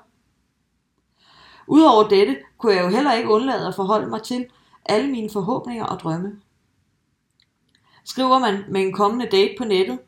Udover 1.67 2.09
dette 2.09 2.37
kunne 2.59 2.75
jeg 2.75 2.85
jo 2.85 2.89
heller 2.89 3.13
ikke 3.13 3.31
undlade 3.31 3.67
at 3.67 3.75
forholde 3.75 4.07
mig 4.07 4.23
til 4.23 4.47
alle 4.85 5.11
mine 5.11 5.31
forhåbninger 5.31 5.85
og 5.85 6.01
drømme. 6.01 6.41
Skriver 8.05 8.39
man 8.39 8.65
med 8.69 8.81
en 8.81 8.93
kommende 8.93 9.27
date 9.27 9.55
på 9.59 9.65
nettet, 9.65 9.99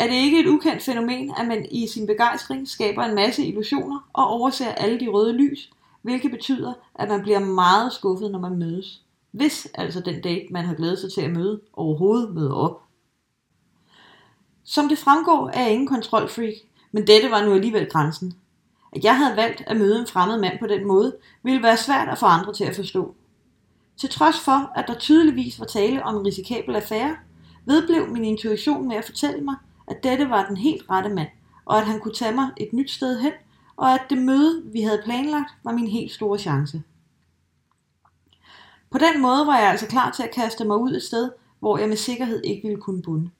er 0.00 0.06
det 0.06 0.14
ikke 0.14 0.40
et 0.40 0.46
ukendt 0.46 0.82
fænomen, 0.82 1.34
at 1.38 1.46
man 1.46 1.66
i 1.70 1.86
sin 1.86 2.06
begejstring 2.06 2.68
skaber 2.68 3.02
en 3.02 3.14
masse 3.14 3.46
illusioner 3.46 4.08
og 4.12 4.26
overser 4.26 4.72
alle 4.72 5.00
de 5.00 5.08
røde 5.08 5.32
lys, 5.32 5.70
hvilket 6.02 6.30
betyder, 6.30 6.72
at 6.94 7.08
man 7.08 7.22
bliver 7.22 7.38
meget 7.38 7.92
skuffet, 7.92 8.30
når 8.30 8.38
man 8.38 8.58
mødes. 8.58 9.02
Hvis 9.30 9.68
altså 9.74 10.00
den 10.00 10.20
date, 10.20 10.46
man 10.50 10.64
har 10.64 10.74
glædet 10.74 10.98
sig 10.98 11.12
til 11.12 11.20
at 11.20 11.30
møde, 11.30 11.60
overhovedet 11.72 12.34
møder 12.34 12.54
op. 12.54 12.82
Som 14.64 14.88
det 14.88 14.98
fremgår, 14.98 15.50
er 15.54 15.62
jeg 15.62 15.72
ingen 15.72 15.88
kontrolfreak, 15.88 16.54
men 16.92 17.06
dette 17.06 17.30
var 17.30 17.44
nu 17.44 17.54
alligevel 17.54 17.86
grænsen. 17.90 18.34
At 18.92 19.04
jeg 19.04 19.16
havde 19.18 19.36
valgt 19.36 19.62
at 19.66 19.76
møde 19.76 20.00
en 20.00 20.06
fremmed 20.06 20.40
mand 20.40 20.58
på 20.58 20.66
den 20.66 20.86
måde, 20.86 21.16
ville 21.42 21.62
være 21.62 21.76
svært 21.76 22.08
at 22.08 22.18
få 22.18 22.26
andre 22.26 22.52
til 22.52 22.64
at 22.64 22.76
forstå. 22.76 23.14
Til 23.96 24.08
trods 24.08 24.40
for, 24.40 24.72
at 24.76 24.84
der 24.88 24.94
tydeligvis 24.94 25.60
var 25.60 25.66
tale 25.66 26.02
om 26.02 26.16
en 26.16 26.26
risikabel 26.26 26.76
affære, 26.76 27.16
vedblev 27.64 28.08
min 28.08 28.24
intuition 28.24 28.88
med 28.88 28.96
at 28.96 29.04
fortælle 29.04 29.40
mig, 29.40 29.56
at 29.90 30.02
dette 30.02 30.30
var 30.30 30.46
den 30.46 30.56
helt 30.56 30.90
rette 30.90 31.10
mand, 31.10 31.28
og 31.64 31.78
at 31.78 31.86
han 31.86 32.00
kunne 32.00 32.14
tage 32.14 32.34
mig 32.34 32.50
et 32.56 32.72
nyt 32.72 32.90
sted 32.90 33.20
hen, 33.20 33.32
og 33.76 33.94
at 33.94 34.02
det 34.10 34.18
møde, 34.18 34.62
vi 34.72 34.80
havde 34.80 35.02
planlagt, 35.04 35.50
var 35.64 35.72
min 35.72 35.88
helt 35.88 36.12
store 36.12 36.38
chance. 36.38 36.82
På 38.90 38.98
den 38.98 39.22
måde 39.22 39.46
var 39.46 39.58
jeg 39.58 39.70
altså 39.70 39.86
klar 39.86 40.10
til 40.10 40.22
at 40.22 40.34
kaste 40.34 40.64
mig 40.64 40.76
ud 40.76 40.92
et 40.92 41.02
sted, 41.02 41.30
hvor 41.58 41.78
jeg 41.78 41.88
med 41.88 41.96
sikkerhed 41.96 42.42
ikke 42.44 42.68
ville 42.68 42.82
kunne 42.82 43.02
bunde. 43.02 43.30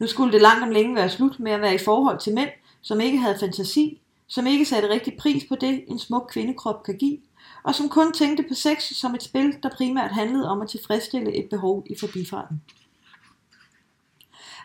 Nu 0.00 0.06
skulle 0.06 0.32
det 0.32 0.42
langt 0.42 0.64
om 0.64 0.70
længe 0.70 0.94
være 0.94 1.10
slut 1.10 1.40
med 1.40 1.52
at 1.52 1.60
være 1.60 1.74
i 1.74 1.84
forhold 1.84 2.18
til 2.20 2.34
mænd, 2.34 2.50
som 2.82 3.00
ikke 3.00 3.18
havde 3.18 3.38
fantasi, 3.40 4.00
som 4.26 4.46
ikke 4.46 4.64
satte 4.64 4.88
rigtig 4.88 5.16
pris 5.18 5.44
på 5.48 5.54
det, 5.54 5.84
en 5.88 5.98
smuk 5.98 6.30
kvindekrop 6.32 6.82
kan 6.82 6.96
give, 6.96 7.18
og 7.62 7.74
som 7.74 7.88
kun 7.88 8.12
tænkte 8.12 8.44
på 8.48 8.54
sex 8.54 8.82
som 8.82 9.14
et 9.14 9.22
spil, 9.22 9.56
der 9.62 9.68
primært 9.76 10.10
handlede 10.10 10.48
om 10.48 10.62
at 10.62 10.68
tilfredsstille 10.68 11.34
et 11.34 11.50
behov 11.50 11.84
i 11.90 11.94
forbifarten. 12.00 12.62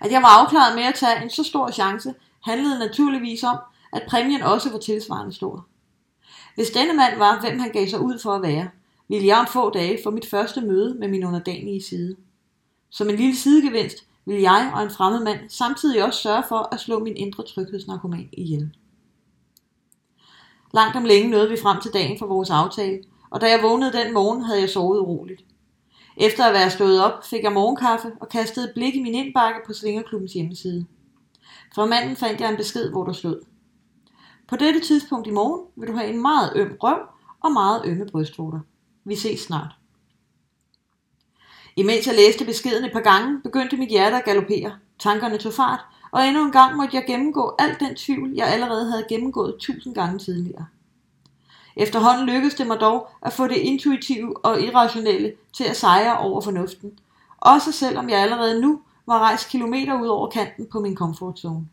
At 0.01 0.12
jeg 0.12 0.22
var 0.22 0.41
afklaret 0.41 0.75
med 0.75 0.84
at 0.84 0.96
tage 0.96 1.24
en 1.24 1.29
så 1.29 1.44
stor 1.44 1.72
chance, 1.72 2.13
handlede 2.44 2.79
naturligvis 2.79 3.44
om, 3.44 3.58
at 3.94 4.03
præmien 4.08 4.41
også 4.41 4.72
var 4.72 4.79
tilsvarende 4.79 5.34
stor. 5.34 5.68
Hvis 6.56 6.70
denne 6.70 6.94
mand 6.94 7.18
var, 7.18 7.39
hvem 7.39 7.60
han 7.60 7.72
gav 7.72 7.88
sig 7.88 8.00
ud 8.00 8.20
for 8.20 8.32
at 8.32 8.41
være, 8.41 8.70
ville 9.10 9.27
jeg 9.27 9.38
om 9.38 9.48
få 9.48 9.70
dage 9.70 10.00
få 10.03 10.12
mit 10.12 10.29
første 10.29 10.62
møde 10.62 10.96
med 11.00 11.08
min 11.08 11.25
underdanige 11.25 11.84
side. 11.84 12.15
Som 12.89 13.10
en 13.10 13.15
lille 13.15 13.36
sidegevinst 13.36 13.98
ville 14.25 14.41
jeg 14.41 14.72
og 14.75 14.84
en 14.84 14.89
fremmed 14.89 15.24
mand 15.24 15.50
samtidig 15.50 16.03
også 16.03 16.22
sørge 16.22 16.44
for 16.50 16.70
at 16.72 16.79
slå 16.79 17.00
min 17.00 17.18
indre 17.18 17.44
tryghedsnarkoman 17.44 18.29
ihjel. 18.34 18.75
Langt 20.74 20.96
om 20.96 21.06
længe 21.06 21.29
nåede 21.29 21.50
vi 21.50 21.58
frem 21.62 21.82
til 21.82 21.94
dagen 21.94 22.20
for 22.20 22.25
vores 22.25 22.50
aftale, 22.50 23.03
og 23.29 23.41
da 23.41 23.50
jeg 23.50 23.63
vågnede 23.63 23.94
den 23.94 24.13
morgen, 24.13 24.41
havde 24.41 24.62
jeg 24.62 24.70
sovet 24.70 25.00
uroligt. 25.00 25.44
Efter 26.19 26.45
at 26.45 26.53
være 26.53 26.69
stået 26.69 27.03
op, 27.03 27.25
fik 27.25 27.43
jeg 27.43 27.51
morgenkaffe 27.51 28.11
og 28.21 28.29
kastede 28.29 28.65
et 28.65 28.71
blik 28.75 28.95
i 28.95 29.01
min 29.01 29.15
indbakke 29.15 29.59
på 29.65 29.73
Svingerklubbens 29.73 30.33
hjemmeside. 30.33 30.85
Fra 31.75 31.85
manden 31.85 32.15
fandt 32.15 32.41
jeg 32.41 32.49
en 32.49 32.57
besked, 32.57 32.91
hvor 32.91 33.03
der 33.05 33.13
stod. 33.13 33.41
På 34.47 34.55
dette 34.55 34.79
tidspunkt 34.79 35.27
i 35.27 35.31
morgen 35.31 35.61
vil 35.75 35.88
du 35.88 35.93
have 35.93 36.09
en 36.13 36.21
meget 36.21 36.51
øm 36.55 36.77
røv 36.83 36.97
og 37.39 37.51
meget 37.51 37.81
ømme 37.85 38.05
brystvorter. 38.05 38.59
Vi 39.03 39.15
ses 39.15 39.39
snart. 39.39 39.71
Imens 41.75 42.07
jeg 42.07 42.15
læste 42.15 42.45
beskeden 42.45 42.85
et 42.85 42.93
par 42.93 42.99
gange, 42.99 43.41
begyndte 43.43 43.77
mit 43.77 43.89
hjerte 43.89 44.15
at 44.15 44.25
galopere. 44.25 44.73
Tankerne 44.99 45.38
tog 45.38 45.53
fart, 45.53 45.79
og 46.11 46.27
endnu 46.27 46.45
en 46.45 46.51
gang 46.51 46.75
måtte 46.75 46.95
jeg 46.95 47.03
gennemgå 47.07 47.55
alt 47.59 47.79
den 47.79 47.95
tvivl, 47.95 48.31
jeg 48.35 48.47
allerede 48.47 48.91
havde 48.91 49.05
gennemgået 49.09 49.55
tusind 49.59 49.95
gange 49.95 50.19
tidligere. 50.19 50.65
Efterhånden 51.79 52.25
lykkedes 52.25 52.55
det 52.55 52.67
mig 52.67 52.79
dog 52.79 53.07
at 53.21 53.33
få 53.33 53.48
det 53.48 53.55
intuitive 53.55 54.45
og 54.45 54.62
irrationelle 54.62 55.33
til 55.53 55.63
at 55.63 55.77
sejre 55.77 56.17
over 56.17 56.41
fornuften, 56.41 57.00
også 57.38 57.71
selvom 57.71 58.09
jeg 58.09 58.19
allerede 58.19 58.62
nu 58.62 58.81
var 59.07 59.19
rejst 59.19 59.50
kilometer 59.50 60.01
ud 60.01 60.07
over 60.07 60.29
kanten 60.29 60.67
på 60.71 60.79
min 60.79 60.95
comfort 60.95 61.39
zone. 61.39 61.67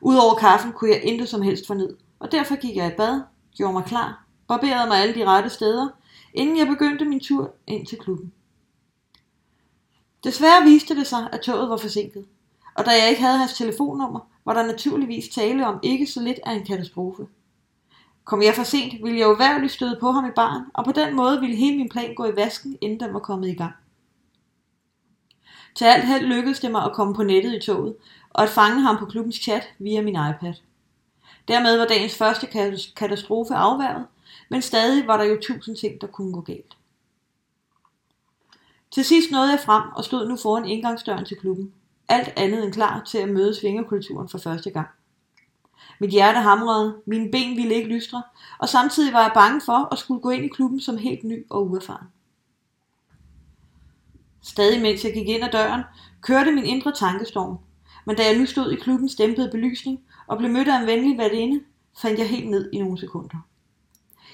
Udover 0.00 0.34
kaffen 0.34 0.72
kunne 0.72 0.90
jeg 0.90 1.02
intet 1.02 1.28
som 1.28 1.42
helst 1.42 1.66
forned, 1.66 1.96
og 2.18 2.32
derfor 2.32 2.56
gik 2.56 2.76
jeg 2.76 2.92
i 2.92 2.96
bad, 2.96 3.22
gjorde 3.56 3.72
mig 3.72 3.84
klar, 3.84 4.24
barberede 4.48 4.88
mig 4.88 4.98
alle 4.98 5.14
de 5.14 5.24
rette 5.24 5.50
steder, 5.50 5.88
inden 6.34 6.58
jeg 6.58 6.66
begyndte 6.66 7.04
min 7.04 7.20
tur 7.20 7.50
ind 7.66 7.86
til 7.86 7.98
klubben. 7.98 8.32
Desværre 10.24 10.62
viste 10.64 10.96
det 10.96 11.06
sig, 11.06 11.28
at 11.32 11.40
toget 11.40 11.70
var 11.70 11.76
forsinket, 11.76 12.26
og 12.74 12.86
da 12.86 12.90
jeg 12.90 13.10
ikke 13.10 13.22
havde 13.22 13.38
hans 13.38 13.54
telefonnummer, 13.54 14.20
var 14.44 14.54
der 14.54 14.66
naturligvis 14.66 15.28
tale 15.28 15.66
om 15.66 15.78
ikke 15.82 16.06
så 16.06 16.22
lidt 16.22 16.38
af 16.46 16.52
en 16.52 16.66
katastrofe. 16.66 17.26
Kom 18.24 18.42
jeg 18.42 18.54
for 18.54 18.62
sent, 18.62 19.04
ville 19.04 19.18
jeg 19.18 19.28
uværligt 19.28 19.72
støde 19.72 19.98
på 20.00 20.10
ham 20.10 20.26
i 20.26 20.30
barn, 20.36 20.62
og 20.74 20.84
på 20.84 20.92
den 20.92 21.16
måde 21.16 21.40
ville 21.40 21.56
hele 21.56 21.76
min 21.76 21.88
plan 21.88 22.14
gå 22.14 22.26
i 22.26 22.36
vasken, 22.36 22.78
inden 22.80 23.00
den 23.00 23.14
var 23.14 23.20
kommet 23.20 23.48
i 23.48 23.54
gang. 23.54 23.72
Til 25.74 25.84
alt 25.84 26.04
held 26.04 26.26
lykkedes 26.26 26.60
det 26.60 26.70
mig 26.70 26.84
at 26.84 26.92
komme 26.92 27.14
på 27.14 27.22
nettet 27.22 27.54
i 27.54 27.66
toget, 27.66 27.96
og 28.30 28.42
at 28.42 28.48
fange 28.48 28.80
ham 28.80 28.96
på 28.96 29.06
klubbens 29.06 29.36
chat 29.36 29.68
via 29.78 30.02
min 30.02 30.14
iPad. 30.14 30.54
Dermed 31.48 31.78
var 31.78 31.86
dagens 31.86 32.16
første 32.18 32.46
katastrofe 32.96 33.54
afværget, 33.54 34.06
men 34.48 34.62
stadig 34.62 35.06
var 35.06 35.16
der 35.16 35.24
jo 35.24 35.38
tusind 35.42 35.76
ting, 35.76 36.00
der 36.00 36.06
kunne 36.06 36.32
gå 36.32 36.40
galt. 36.40 36.76
Til 38.90 39.04
sidst 39.04 39.30
nåede 39.30 39.50
jeg 39.50 39.60
frem 39.60 39.82
og 39.96 40.04
stod 40.04 40.28
nu 40.28 40.36
foran 40.36 40.64
indgangsdøren 40.64 41.24
til 41.24 41.36
klubben. 41.36 41.72
Alt 42.08 42.32
andet 42.36 42.64
end 42.64 42.72
klar 42.72 43.04
til 43.04 43.18
at 43.18 43.28
møde 43.28 43.54
svingerkulturen 43.54 44.28
for 44.28 44.38
første 44.38 44.70
gang. 44.70 44.88
Mit 46.00 46.10
hjerte 46.10 46.38
hamrede, 46.38 46.96
mine 47.06 47.30
ben 47.30 47.56
ville 47.56 47.74
ikke 47.74 47.88
lystre, 47.88 48.22
og 48.58 48.68
samtidig 48.68 49.12
var 49.12 49.22
jeg 49.22 49.30
bange 49.34 49.60
for 49.60 49.88
at 49.92 49.98
skulle 49.98 50.20
gå 50.20 50.30
ind 50.30 50.44
i 50.44 50.48
klubben 50.48 50.80
som 50.80 50.98
helt 50.98 51.24
ny 51.24 51.46
og 51.50 51.70
uerfaren. 51.70 52.06
Stadig 54.42 54.82
mens 54.82 55.04
jeg 55.04 55.14
gik 55.14 55.28
ind 55.28 55.44
ad 55.44 55.50
døren, 55.50 55.82
kørte 56.20 56.52
min 56.52 56.64
indre 56.64 56.92
tankestorm, 56.92 57.58
men 58.06 58.16
da 58.16 58.22
jeg 58.26 58.38
nu 58.38 58.46
stod 58.46 58.72
i 58.72 58.76
klubbens 58.76 59.14
dæmpede 59.14 59.50
belysning 59.50 60.00
og 60.26 60.38
blev 60.38 60.50
mødt 60.50 60.68
af 60.68 60.80
en 60.80 60.86
venlig 60.86 61.18
værtinde, 61.18 61.60
fandt 62.02 62.18
jeg 62.18 62.28
helt 62.28 62.50
ned 62.50 62.70
i 62.72 62.78
nogle 62.78 62.98
sekunder. 62.98 63.46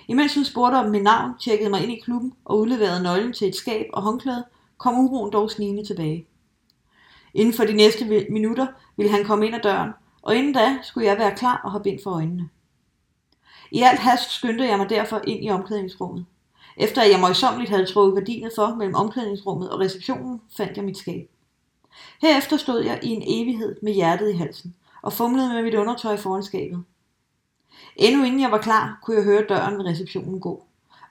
Imens 0.09 0.35
hun 0.35 0.45
spurgte 0.45 0.77
om 0.77 0.91
mit 0.91 1.03
navn, 1.03 1.39
tjekkede 1.41 1.71
mig 1.71 1.83
ind 1.83 1.93
i 1.93 2.01
klubben 2.05 2.33
og 2.45 2.59
udleverede 2.59 3.03
nøglen 3.03 3.33
til 3.33 3.49
et 3.49 3.57
skab 3.57 3.87
og 3.93 4.03
håndklæde, 4.03 4.45
kom 4.79 4.99
uroen 4.99 5.33
dog 5.33 5.51
snigende 5.51 5.87
tilbage. 5.87 6.27
Inden 7.35 7.55
for 7.55 7.65
de 7.65 7.73
næste 7.73 8.27
minutter 8.31 8.67
ville 8.97 9.13
han 9.13 9.25
komme 9.25 9.47
ind 9.47 9.55
ad 9.55 9.61
døren, 9.61 9.91
og 10.23 10.37
inden 10.37 10.53
da 10.53 10.79
skulle 10.83 11.07
jeg 11.07 11.19
være 11.19 11.37
klar 11.37 11.61
og 11.65 11.71
have 11.71 11.83
bind 11.83 12.01
for 12.03 12.11
øjnene. 12.11 12.49
I 13.71 13.81
alt 13.81 13.99
hast 13.99 14.31
skyndte 14.31 14.65
jeg 14.65 14.79
mig 14.79 14.91
derfor 14.91 15.21
ind 15.27 15.45
i 15.45 15.51
omklædningsrummet. 15.51 16.27
Efter 16.77 17.03
at 17.03 17.11
jeg 17.11 17.21
møjsommeligt 17.21 17.71
havde 17.71 17.87
trukket 17.87 18.15
gardinet 18.15 18.53
for 18.57 18.75
mellem 18.75 18.95
omklædningsrummet 18.95 19.71
og 19.71 19.81
receptionen, 19.81 20.41
fandt 20.57 20.77
jeg 20.77 20.85
mit 20.85 20.99
skab. 20.99 21.31
Herefter 22.23 22.57
stod 22.57 22.85
jeg 22.85 23.01
i 23.03 23.09
en 23.09 23.23
evighed 23.27 23.77
med 23.83 23.93
hjertet 23.93 24.31
i 24.31 24.37
halsen 24.37 24.75
og 25.03 25.13
fumlede 25.13 25.55
med 25.55 25.63
mit 25.63 25.75
undertøj 25.75 26.17
foran 26.17 26.43
skabet. 26.43 26.85
Endnu 27.97 28.25
inden 28.25 28.41
jeg 28.41 28.51
var 28.51 28.59
klar, 28.59 28.99
kunne 29.03 29.17
jeg 29.17 29.25
høre 29.25 29.47
døren 29.49 29.79
ved 29.79 29.85
receptionen 29.85 30.41
gå, 30.41 30.65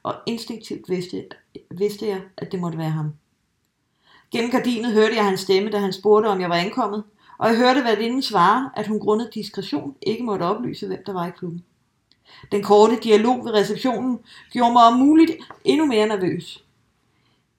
og 0.04 0.16
instinktivt 0.26 0.90
vidste, 0.90 1.26
vidste 1.72 2.08
jeg, 2.08 2.22
at 2.38 2.52
det 2.52 2.60
måtte 2.60 2.78
være 2.78 2.90
ham. 2.90 3.14
Gennem 4.32 4.52
gardinet 4.52 4.94
hørte 4.94 5.16
jeg 5.16 5.26
hans 5.26 5.40
stemme, 5.40 5.70
da 5.70 5.78
han 5.78 5.94
spurgte, 5.94 6.28
om 6.28 6.42
jeg 6.42 6.50
var 6.50 6.56
ankommet, 6.56 7.04
og 7.40 7.50
jeg 7.50 7.58
hørte 7.58 7.84
værtinden 7.84 8.22
svare, 8.22 8.70
at 8.76 8.88
hun 8.88 9.00
grundet 9.00 9.34
diskretion 9.34 9.96
ikke 10.02 10.24
måtte 10.24 10.44
oplyse, 10.44 10.88
hvem 10.88 11.04
der 11.06 11.14
var 11.14 11.28
i 11.28 11.32
klubben. 11.38 11.64
Den 12.52 12.64
korte 12.64 13.00
dialog 13.04 13.46
ved 13.46 13.54
receptionen 13.54 14.20
gjorde 14.52 14.74
mig 14.74 14.84
om 14.84 14.94
muligt 14.94 15.32
endnu 15.64 15.86
mere 15.86 16.08
nervøs. 16.08 16.64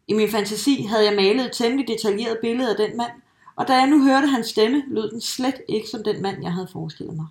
I 0.09 0.13
min 0.13 0.31
fantasi 0.31 0.83
havde 0.83 1.05
jeg 1.05 1.17
malet 1.17 1.47
et 1.47 1.53
temmelig 1.53 1.89
detaljeret 1.89 2.39
billede 2.43 2.71
af 2.71 2.77
den 2.77 2.97
mand, 2.97 3.13
og 3.57 3.69
da 3.69 3.73
jeg 3.73 3.87
nu 3.87 4.05
hørte 4.05 4.27
hans 4.27 4.47
stemme, 4.47 4.83
lød 4.87 5.11
den 5.11 5.21
slet 5.21 5.63
ikke 5.69 5.89
som 5.89 6.05
den 6.05 6.23
mand, 6.23 6.43
jeg 6.43 6.53
havde 6.53 6.69
forestillet 6.73 7.17
mig. 7.17 7.27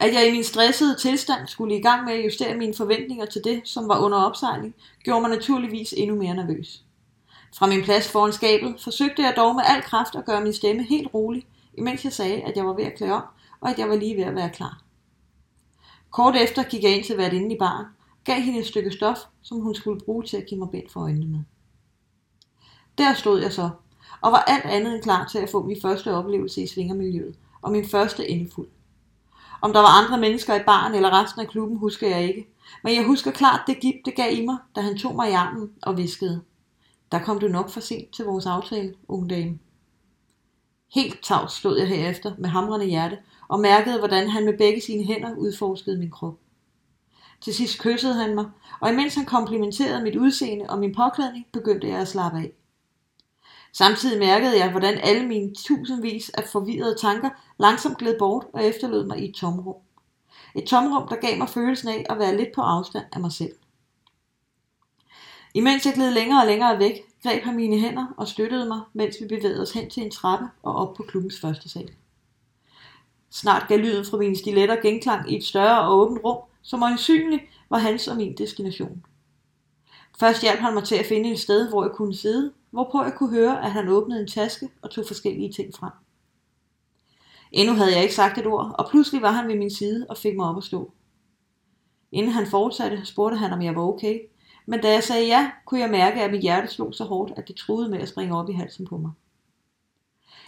At 0.00 0.14
jeg 0.14 0.28
i 0.28 0.32
min 0.32 0.44
stressede 0.44 0.96
tilstand 0.96 1.48
skulle 1.48 1.76
i 1.76 1.82
gang 1.82 2.04
med 2.04 2.12
at 2.12 2.24
justere 2.24 2.56
mine 2.56 2.74
forventninger 2.74 3.26
til 3.26 3.44
det, 3.44 3.60
som 3.64 3.88
var 3.88 3.98
under 3.98 4.18
opsejling, 4.18 4.74
gjorde 5.04 5.20
mig 5.20 5.30
naturligvis 5.30 5.94
endnu 5.96 6.16
mere 6.16 6.34
nervøs. 6.34 6.82
Fra 7.58 7.66
min 7.66 7.82
plads 7.82 8.08
foran 8.08 8.32
skabet 8.32 8.74
forsøgte 8.80 9.22
jeg 9.22 9.34
dog 9.36 9.54
med 9.54 9.64
al 9.66 9.82
kraft 9.82 10.14
at 10.14 10.24
gøre 10.24 10.40
min 10.40 10.52
stemme 10.52 10.82
helt 10.82 11.14
rolig, 11.14 11.46
imens 11.78 12.04
jeg 12.04 12.12
sagde, 12.12 12.42
at 12.42 12.56
jeg 12.56 12.66
var 12.66 12.72
ved 12.72 12.84
at 12.84 12.96
klæde 12.96 13.12
om, 13.12 13.22
og 13.60 13.70
at 13.70 13.78
jeg 13.78 13.88
var 13.88 13.96
lige 13.96 14.16
ved 14.16 14.24
at 14.24 14.34
være 14.34 14.50
klar. 14.50 14.82
Kort 16.10 16.36
efter 16.36 16.62
gik 16.62 16.82
jeg 16.82 16.96
ind 16.96 17.04
til 17.04 17.34
inde 17.34 17.54
i 17.54 17.58
baren, 17.58 17.86
gav 18.24 18.40
hende 18.40 18.58
et 18.58 18.66
stykke 18.66 18.90
stof, 18.90 19.18
som 19.42 19.60
hun 19.60 19.74
skulle 19.74 20.00
bruge 20.00 20.22
til 20.22 20.36
at 20.36 20.46
give 20.46 20.60
mig 20.60 20.70
bind 20.70 20.88
for 20.90 21.00
øjnene 21.00 21.26
med. 21.26 21.40
Der 22.98 23.14
stod 23.14 23.40
jeg 23.42 23.52
så, 23.52 23.70
og 24.20 24.32
var 24.32 24.44
alt 24.46 24.64
andet 24.64 24.94
end 24.94 25.02
klar 25.02 25.28
til 25.32 25.38
at 25.38 25.50
få 25.50 25.62
min 25.62 25.80
første 25.82 26.14
oplevelse 26.14 26.62
i 26.62 26.66
svingermiljøet, 26.66 27.36
og 27.62 27.72
min 27.72 27.88
første 27.88 28.28
indfuld. 28.28 28.68
Om 29.60 29.72
der 29.72 29.80
var 29.80 30.04
andre 30.04 30.18
mennesker 30.18 30.54
i 30.54 30.62
baren 30.66 30.94
eller 30.94 31.22
resten 31.22 31.40
af 31.40 31.48
klubben, 31.48 31.78
husker 31.78 32.08
jeg 32.08 32.22
ikke. 32.28 32.48
Men 32.84 32.94
jeg 32.94 33.04
husker 33.04 33.30
klart 33.30 33.60
det 33.66 33.80
gip, 33.80 33.94
det 34.04 34.14
gav 34.14 34.32
i 34.32 34.46
mig, 34.46 34.56
da 34.76 34.80
han 34.80 34.98
tog 34.98 35.14
mig 35.14 35.30
i 35.30 35.32
armen 35.32 35.70
og 35.82 35.96
viskede. 35.96 36.42
Der 37.12 37.18
kom 37.18 37.38
du 37.38 37.48
nok 37.48 37.70
for 37.70 37.80
sent 37.80 38.14
til 38.14 38.24
vores 38.24 38.46
aftale, 38.46 38.94
unge 39.08 39.28
dame. 39.28 39.58
Helt 40.94 41.22
tavs 41.22 41.52
stod 41.52 41.78
jeg 41.78 41.88
herefter 41.88 42.34
med 42.38 42.48
hamrende 42.48 42.86
hjerte 42.86 43.18
og 43.48 43.60
mærkede, 43.60 43.98
hvordan 43.98 44.28
han 44.28 44.44
med 44.44 44.58
begge 44.58 44.80
sine 44.80 45.04
hænder 45.04 45.36
udforskede 45.36 45.98
min 45.98 46.10
krop. 46.10 46.34
Til 47.40 47.54
sidst 47.54 47.78
kyssede 47.78 48.14
han 48.14 48.34
mig, 48.34 48.50
og 48.80 48.90
imens 48.90 49.14
han 49.14 49.24
komplimenterede 49.24 50.02
mit 50.02 50.16
udseende 50.16 50.66
og 50.68 50.78
min 50.78 50.94
påklædning, 50.94 51.46
begyndte 51.52 51.88
jeg 51.88 51.98
at 51.98 52.08
slappe 52.08 52.38
af. 52.38 52.52
Samtidig 53.72 54.18
mærkede 54.18 54.58
jeg, 54.58 54.70
hvordan 54.70 54.98
alle 54.98 55.26
mine 55.26 55.54
tusindvis 55.54 56.30
af 56.30 56.44
forvirrede 56.44 56.96
tanker 57.00 57.30
langsomt 57.58 57.98
gled 57.98 58.18
bort 58.18 58.44
og 58.52 58.64
efterlod 58.64 59.06
mig 59.06 59.18
i 59.18 59.28
et 59.28 59.34
tomrum. 59.34 59.76
Et 60.54 60.64
tomrum, 60.64 61.08
der 61.08 61.16
gav 61.16 61.38
mig 61.38 61.48
følelsen 61.48 61.88
af 61.88 62.06
at 62.10 62.18
være 62.18 62.36
lidt 62.36 62.52
på 62.54 62.60
afstand 62.60 63.04
af 63.12 63.20
mig 63.20 63.32
selv. 63.32 63.52
Imens 65.54 65.86
jeg 65.86 65.94
gled 65.94 66.10
længere 66.10 66.40
og 66.40 66.46
længere 66.46 66.78
væk, 66.78 67.00
greb 67.22 67.42
han 67.42 67.56
mine 67.56 67.78
hænder 67.78 68.06
og 68.16 68.28
støttede 68.28 68.68
mig, 68.68 68.80
mens 68.92 69.16
vi 69.20 69.26
bevægede 69.26 69.62
os 69.62 69.72
hen 69.72 69.90
til 69.90 70.02
en 70.02 70.10
trappe 70.10 70.46
og 70.62 70.74
op 70.74 70.94
på 70.94 71.02
klubbens 71.02 71.40
første 71.40 71.68
sal. 71.68 71.90
Snart 73.30 73.68
gav 73.68 73.78
lyden 73.78 74.04
fra 74.04 74.16
mine 74.16 74.36
stiletter 74.36 74.80
genklang 74.80 75.32
i 75.32 75.36
et 75.36 75.44
større 75.44 75.80
og 75.82 75.98
åbent 75.98 76.24
rum, 76.24 76.38
som 76.62 76.82
øjensynligt 76.82 77.42
var 77.70 77.78
hans 77.78 78.08
og 78.08 78.16
min 78.16 78.36
destination. 78.36 79.04
Først 80.20 80.42
hjalp 80.42 80.60
han 80.60 80.74
mig 80.74 80.84
til 80.84 80.94
at 80.94 81.06
finde 81.06 81.32
et 81.32 81.40
sted, 81.40 81.68
hvor 81.68 81.84
jeg 81.84 81.92
kunne 81.94 82.14
sidde, 82.14 82.52
hvorpå 82.70 83.02
jeg 83.02 83.14
kunne 83.14 83.30
høre, 83.30 83.64
at 83.64 83.72
han 83.72 83.88
åbnede 83.88 84.20
en 84.20 84.28
taske 84.28 84.68
og 84.82 84.90
tog 84.90 85.04
forskellige 85.06 85.52
ting 85.52 85.74
frem. 85.74 85.92
Endnu 87.52 87.74
havde 87.74 87.92
jeg 87.92 88.02
ikke 88.02 88.14
sagt 88.14 88.38
et 88.38 88.46
ord, 88.46 88.74
og 88.78 88.90
pludselig 88.90 89.22
var 89.22 89.30
han 89.30 89.48
ved 89.48 89.56
min 89.56 89.70
side 89.70 90.06
og 90.08 90.16
fik 90.16 90.36
mig 90.36 90.46
op 90.46 90.56
at 90.56 90.64
stå. 90.64 90.92
Inden 92.12 92.32
han 92.32 92.46
fortsatte, 92.46 93.04
spurgte 93.04 93.36
han, 93.36 93.52
om 93.52 93.62
jeg 93.62 93.76
var 93.76 93.82
okay, 93.82 94.20
men 94.66 94.80
da 94.80 94.92
jeg 94.92 95.02
sagde 95.02 95.26
ja, 95.26 95.50
kunne 95.64 95.80
jeg 95.80 95.90
mærke, 95.90 96.22
at 96.22 96.30
mit 96.30 96.40
hjerte 96.40 96.68
slog 96.68 96.94
så 96.94 97.04
hårdt, 97.04 97.32
at 97.36 97.48
det 97.48 97.56
truede 97.56 97.88
med 97.88 97.98
at 97.98 98.08
springe 98.08 98.36
op 98.36 98.50
i 98.50 98.52
halsen 98.52 98.86
på 98.86 98.96
mig. 98.96 99.10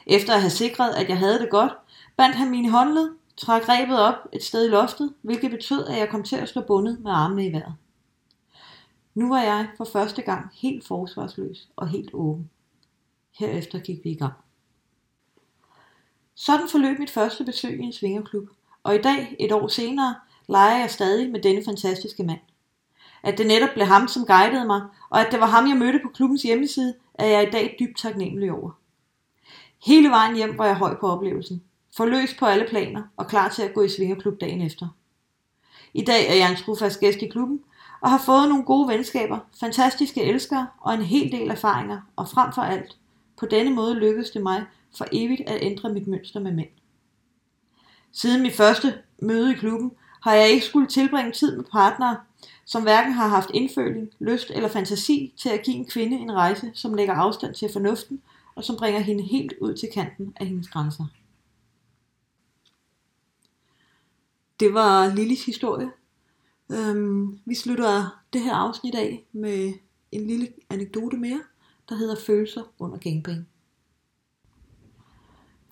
Efter 0.07 0.35
at 0.35 0.41
have 0.41 0.51
sikret, 0.51 0.95
at 0.95 1.09
jeg 1.09 1.19
havde 1.19 1.39
det 1.39 1.51
godt, 1.51 1.73
bandt 2.17 2.37
han 2.37 2.51
mine 2.51 2.71
håndled, 2.71 3.11
trak 3.37 3.69
rebet 3.69 4.01
op 4.01 4.15
et 4.33 4.43
sted 4.43 4.67
i 4.67 4.71
loftet, 4.71 5.15
hvilket 5.23 5.51
betød, 5.51 5.87
at 5.87 5.99
jeg 5.99 6.09
kom 6.09 6.23
til 6.23 6.37
at 6.37 6.49
slå 6.49 6.63
bundet 6.63 7.01
med 7.01 7.11
armene 7.11 7.47
i 7.47 7.53
vejret. 7.53 7.75
Nu 9.15 9.29
var 9.29 9.43
jeg 9.43 9.69
for 9.77 9.85
første 9.85 10.23
gang 10.23 10.51
helt 10.55 10.87
forsvarsløs 10.87 11.69
og 11.77 11.89
helt 11.89 12.11
åben. 12.13 12.51
Herefter 13.39 13.79
gik 13.79 14.05
vi 14.05 14.11
i 14.11 14.15
gang. 14.15 14.33
Sådan 16.35 16.69
forløb 16.69 16.99
mit 16.99 17.11
første 17.11 17.45
besøg 17.45 17.81
i 17.81 17.83
en 17.83 17.93
svingerklub, 17.93 18.49
og 18.83 18.95
i 18.95 19.03
dag, 19.03 19.37
et 19.41 19.53
år 19.53 19.69
senere, 19.69 20.15
leger 20.49 20.79
jeg 20.79 20.91
stadig 20.91 21.31
med 21.31 21.43
denne 21.43 21.65
fantastiske 21.65 22.25
mand. 22.25 22.41
At 23.25 23.39
det 23.39 23.47
netop 23.47 23.69
blev 23.75 23.87
ham, 23.87 24.09
som 24.09 24.27
guidede 24.27 24.65
mig, 24.67 24.83
og 25.11 25.21
at 25.21 25.33
det 25.33 25.41
var 25.41 25.47
ham, 25.47 25.69
jeg 25.69 25.77
mødte 25.77 26.01
på 26.03 26.09
klubbens 26.09 26.43
hjemmeside, 26.43 26.95
er 27.15 27.27
jeg 27.27 27.49
i 27.49 27.51
dag 27.51 27.77
dybt 27.81 27.99
taknemmelig 27.99 28.53
over. 28.53 28.71
Hele 29.87 30.09
vejen 30.09 30.37
hjem 30.37 30.59
var 30.59 30.67
jeg 30.67 30.77
høj 30.77 30.97
på 31.01 31.09
oplevelsen, 31.09 31.63
forløst 31.97 32.39
på 32.39 32.47
alle 32.47 32.67
planer 32.69 33.03
og 33.17 33.27
klar 33.27 33.49
til 33.49 33.63
at 33.63 33.75
gå 33.75 33.83
i 33.83 33.89
svingerklub 33.89 34.41
dagen 34.41 34.61
efter. 34.61 34.89
I 35.95 36.05
dag 36.05 36.29
er 36.31 36.35
jeg 36.35 36.51
en 36.51 36.57
trofast 36.57 37.01
gæst 37.01 37.19
i 37.23 37.29
klubben, 37.29 37.61
og 38.01 38.11
har 38.11 38.19
fået 38.19 38.49
nogle 38.49 38.65
gode 38.65 38.89
venskaber, 38.89 39.39
fantastiske 39.61 40.23
elskere 40.23 40.67
og 40.81 40.95
en 40.95 41.03
hel 41.03 41.33
del 41.33 41.51
erfaringer, 41.51 42.01
og 42.17 42.29
frem 42.29 42.53
for 42.53 42.63
alt, 42.63 42.97
på 43.39 43.47
denne 43.47 43.71
måde 43.71 43.95
lykkedes 43.95 44.31
det 44.31 44.43
mig 44.43 44.65
for 44.99 45.07
evigt 45.13 45.41
at 45.47 45.59
ændre 45.63 45.93
mit 45.93 46.07
mønster 46.07 46.41
med 46.41 46.53
mænd. 46.53 46.69
Siden 48.13 48.43
mit 48.43 48.57
første 48.57 48.95
møde 49.19 49.53
i 49.53 49.55
klubben 49.55 49.93
har 50.23 50.35
jeg 50.35 50.49
ikke 50.49 50.67
skulle 50.67 50.87
tilbringe 50.87 51.33
tid 51.33 51.57
med 51.57 51.65
partnere, 51.65 52.17
som 52.65 52.83
hverken 52.83 53.13
har 53.13 53.29
haft 53.29 53.51
indføling, 53.55 54.11
lyst 54.19 54.51
eller 54.51 54.69
fantasi 54.69 55.35
til 55.37 55.49
at 55.49 55.63
give 55.63 55.77
en 55.77 55.87
kvinde 55.87 56.17
en 56.17 56.33
rejse, 56.33 56.71
som 56.75 56.95
lægger 56.95 57.15
afstand 57.15 57.55
til 57.55 57.69
fornuften 57.73 58.23
og 58.55 58.65
som 58.65 58.77
bringer 58.77 59.01
hende 59.01 59.23
helt 59.23 59.53
ud 59.61 59.75
til 59.75 59.89
kanten 59.95 60.33
af 60.37 60.47
hendes 60.47 60.69
grænser. 60.69 61.05
Det 64.61 64.75
var 64.75 65.15
Lillis 65.15 65.47
historie. 65.47 65.91
Øhm, 66.73 67.39
vi 67.45 67.55
slutter 67.55 68.23
det 68.33 68.41
her 68.41 68.55
afsnit 68.55 68.95
af 68.95 69.25
med 69.33 69.73
en 70.13 70.27
lille 70.27 70.49
anekdote 70.71 71.17
mere, 71.17 71.43
der 71.89 71.95
hedder 71.95 72.17
Følelser 72.27 72.63
under 72.79 72.99
gangbang. 72.99 73.49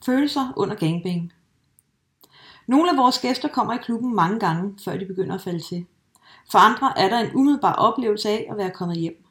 Følelser 0.04 0.52
under 0.56 0.74
gangbang. 0.74 1.32
Nogle 2.66 2.90
af 2.90 2.96
vores 2.96 3.18
gæster 3.18 3.48
kommer 3.48 3.74
i 3.74 3.82
klubben 3.82 4.14
mange 4.14 4.40
gange, 4.40 4.78
før 4.84 4.96
de 4.96 5.06
begynder 5.06 5.34
at 5.34 5.40
falde 5.40 5.60
til. 5.60 5.86
For 6.50 6.58
andre 6.58 6.98
er 6.98 7.08
der 7.08 7.18
en 7.18 7.34
umiddelbar 7.34 7.72
oplevelse 7.72 8.28
af 8.28 8.46
at 8.50 8.56
være 8.56 8.70
kommet 8.70 8.96
hjem. 8.96 9.24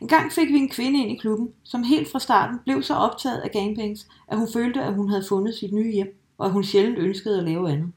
En 0.00 0.08
gang 0.08 0.32
fik 0.32 0.48
vi 0.48 0.58
en 0.58 0.68
kvinde 0.68 1.00
ind 1.02 1.10
i 1.10 1.16
klubben, 1.16 1.48
som 1.64 1.82
helt 1.82 2.12
fra 2.12 2.18
starten 2.18 2.58
blev 2.64 2.82
så 2.82 2.94
optaget 2.94 3.38
af 3.38 3.50
gangbangs, 3.50 4.06
at 4.28 4.38
hun 4.38 4.48
følte, 4.52 4.82
at 4.82 4.94
hun 4.94 5.08
havde 5.08 5.24
fundet 5.28 5.54
sit 5.54 5.72
nye 5.72 5.92
hjem, 5.92 6.18
og 6.38 6.46
at 6.46 6.52
hun 6.52 6.64
sjældent 6.64 6.98
ønskede 6.98 7.38
at 7.38 7.44
lave 7.44 7.70
andet. 7.70 7.92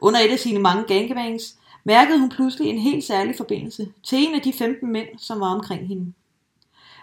Under 0.00 0.20
et 0.20 0.32
af 0.32 0.38
sine 0.38 0.58
mange 0.58 0.84
gangbangs 0.84 1.58
mærkede 1.84 2.20
hun 2.20 2.28
pludselig 2.28 2.68
en 2.68 2.78
helt 2.78 3.04
særlig 3.04 3.34
forbindelse 3.36 3.92
til 4.02 4.18
en 4.18 4.34
af 4.34 4.40
de 4.40 4.52
15 4.52 4.92
mænd, 4.92 5.08
som 5.18 5.40
var 5.40 5.54
omkring 5.54 5.88
hende. 5.88 6.12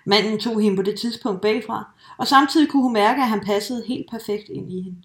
Manden 0.06 0.40
tog 0.40 0.62
hende 0.62 0.78
på 0.78 0.82
det 0.82 1.00
tidspunkt 1.00 1.42
bagfra, 1.42 1.92
og 2.18 2.28
samtidig 2.28 2.70
kunne 2.70 2.84
hun 2.84 2.94
mærke, 2.94 3.22
at 3.22 3.28
han 3.28 3.40
passede 3.40 3.84
helt 3.88 4.10
perfekt 4.10 4.50
ind 4.50 4.72
i 4.72 4.82
hende. 4.82 4.98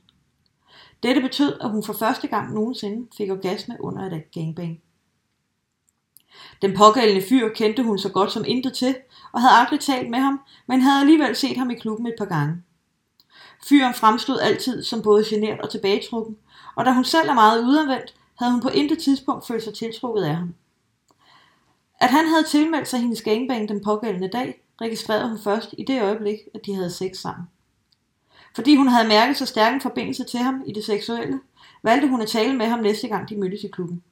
Dette 1.03 1.21
betød, 1.21 1.59
at 1.61 1.71
hun 1.71 1.83
for 1.83 1.93
første 1.93 2.27
gang 2.27 2.55
nogensinde 2.55 3.09
fik 3.17 3.31
orgasme 3.31 3.77
under 3.81 4.17
et 4.17 4.31
gangbang. 4.35 4.81
Den 6.63 6.77
pågældende 6.77 7.27
fyr 7.29 7.49
kendte 7.49 7.83
hun 7.83 7.99
så 7.99 8.09
godt 8.09 8.33
som 8.33 8.45
intet 8.47 8.75
til, 8.75 8.97
og 9.33 9.41
havde 9.41 9.55
aldrig 9.61 9.81
talt 9.81 10.11
med 10.11 10.19
ham, 10.19 10.41
men 10.67 10.81
havde 10.81 11.01
alligevel 11.01 11.37
set 11.37 11.57
ham 11.57 11.71
i 11.71 11.75
klubben 11.75 12.07
et 12.07 12.15
par 12.19 12.25
gange. 12.25 12.63
Fyren 13.69 13.95
fremstod 13.95 14.39
altid 14.41 14.83
som 14.83 15.03
både 15.03 15.25
genert 15.25 15.61
og 15.61 15.71
tilbagetrukken, 15.71 16.37
og 16.75 16.85
da 16.85 16.93
hun 16.93 17.05
selv 17.05 17.29
er 17.29 17.35
meget 17.35 17.65
udadvendt, 17.65 18.15
havde 18.39 18.53
hun 18.53 18.61
på 18.61 18.69
intet 18.69 18.99
tidspunkt 18.99 19.47
følt 19.47 19.63
sig 19.63 19.75
tiltrukket 19.75 20.23
af 20.23 20.37
ham. 20.37 20.55
At 22.01 22.11
han 22.11 22.27
havde 22.29 22.45
tilmeldt 22.45 22.89
sig 22.89 23.01
hendes 23.01 23.23
gangbang 23.23 23.69
den 23.69 23.85
pågældende 23.85 24.29
dag, 24.29 24.63
registrerede 24.81 25.29
hun 25.29 25.39
først 25.39 25.75
i 25.79 25.85
det 25.85 26.03
øjeblik, 26.03 26.39
at 26.55 26.67
de 26.67 26.75
havde 26.75 26.91
sex 26.91 27.17
sammen. 27.17 27.47
Fordi 28.57 28.77
hun 28.77 28.89
havde 28.89 29.09
mærket 29.09 29.37
så 29.37 29.47
stærk 29.47 29.75
en 29.75 29.81
forbindelse 29.81 30.25
til 30.25 30.41
ham 30.41 30.63
i 30.67 30.73
det 30.73 30.85
seksuelle, 30.85 31.41
valgte 31.83 32.09
hun 32.09 32.23
at 32.23 32.29
tale 32.29 32.57
med 32.57 32.67
ham 32.67 32.79
næste 32.79 33.09
gang 33.09 33.29
de 33.29 33.37
mødtes 33.37 33.65
i 33.65 33.69
klubben. 33.69 34.03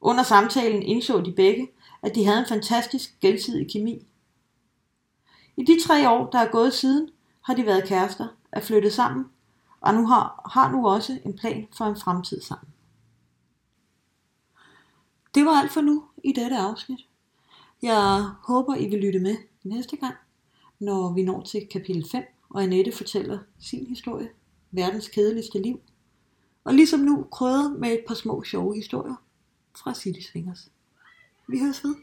Under 0.00 0.22
samtalen 0.22 0.82
indså 0.82 1.20
de 1.20 1.32
begge, 1.32 1.68
at 2.02 2.14
de 2.14 2.24
havde 2.24 2.38
en 2.38 2.46
fantastisk 2.48 3.20
gensidig 3.20 3.72
kemi. 3.72 4.06
I 5.56 5.64
de 5.64 5.86
tre 5.86 6.10
år, 6.10 6.30
der 6.30 6.38
er 6.38 6.50
gået 6.50 6.74
siden, 6.74 7.10
har 7.40 7.54
de 7.54 7.66
været 7.66 7.88
kærester, 7.88 8.26
er 8.52 8.60
flyttet 8.60 8.92
sammen, 8.92 9.24
og 9.80 9.94
nu 9.94 10.06
har, 10.06 10.50
har 10.52 10.72
nu 10.72 10.88
også 10.88 11.18
en 11.24 11.36
plan 11.36 11.66
for 11.76 11.84
en 11.84 11.96
fremtid 11.96 12.40
sammen. 12.40 12.68
Det 15.34 15.44
var 15.44 15.52
alt 15.52 15.72
for 15.72 15.80
nu 15.80 16.04
i 16.24 16.32
dette 16.32 16.56
afsnit. 16.56 17.00
Jeg 17.82 18.24
håber, 18.42 18.74
I 18.74 18.88
vil 18.88 18.98
lytte 18.98 19.18
med 19.18 19.36
næste 19.62 19.96
gang, 19.96 20.14
når 20.78 21.12
vi 21.12 21.22
når 21.22 21.42
til 21.42 21.68
kapitel 21.72 22.08
5, 22.12 22.33
og 22.54 22.62
Annette 22.62 22.92
fortæller 22.92 23.38
sin 23.58 23.86
historie, 23.86 24.28
verdens 24.70 25.08
kedeligste 25.08 25.62
liv, 25.62 25.80
og 26.64 26.74
ligesom 26.74 27.00
nu 27.00 27.26
krydret 27.32 27.80
med 27.80 27.92
et 27.92 28.04
par 28.08 28.14
små 28.14 28.44
sjove 28.44 28.76
historier 28.76 29.14
fra 29.76 29.94
City 29.94 30.20
Swingers. 30.20 30.70
Vi 31.48 31.58
høres 31.58 31.84
ved. 31.84 31.94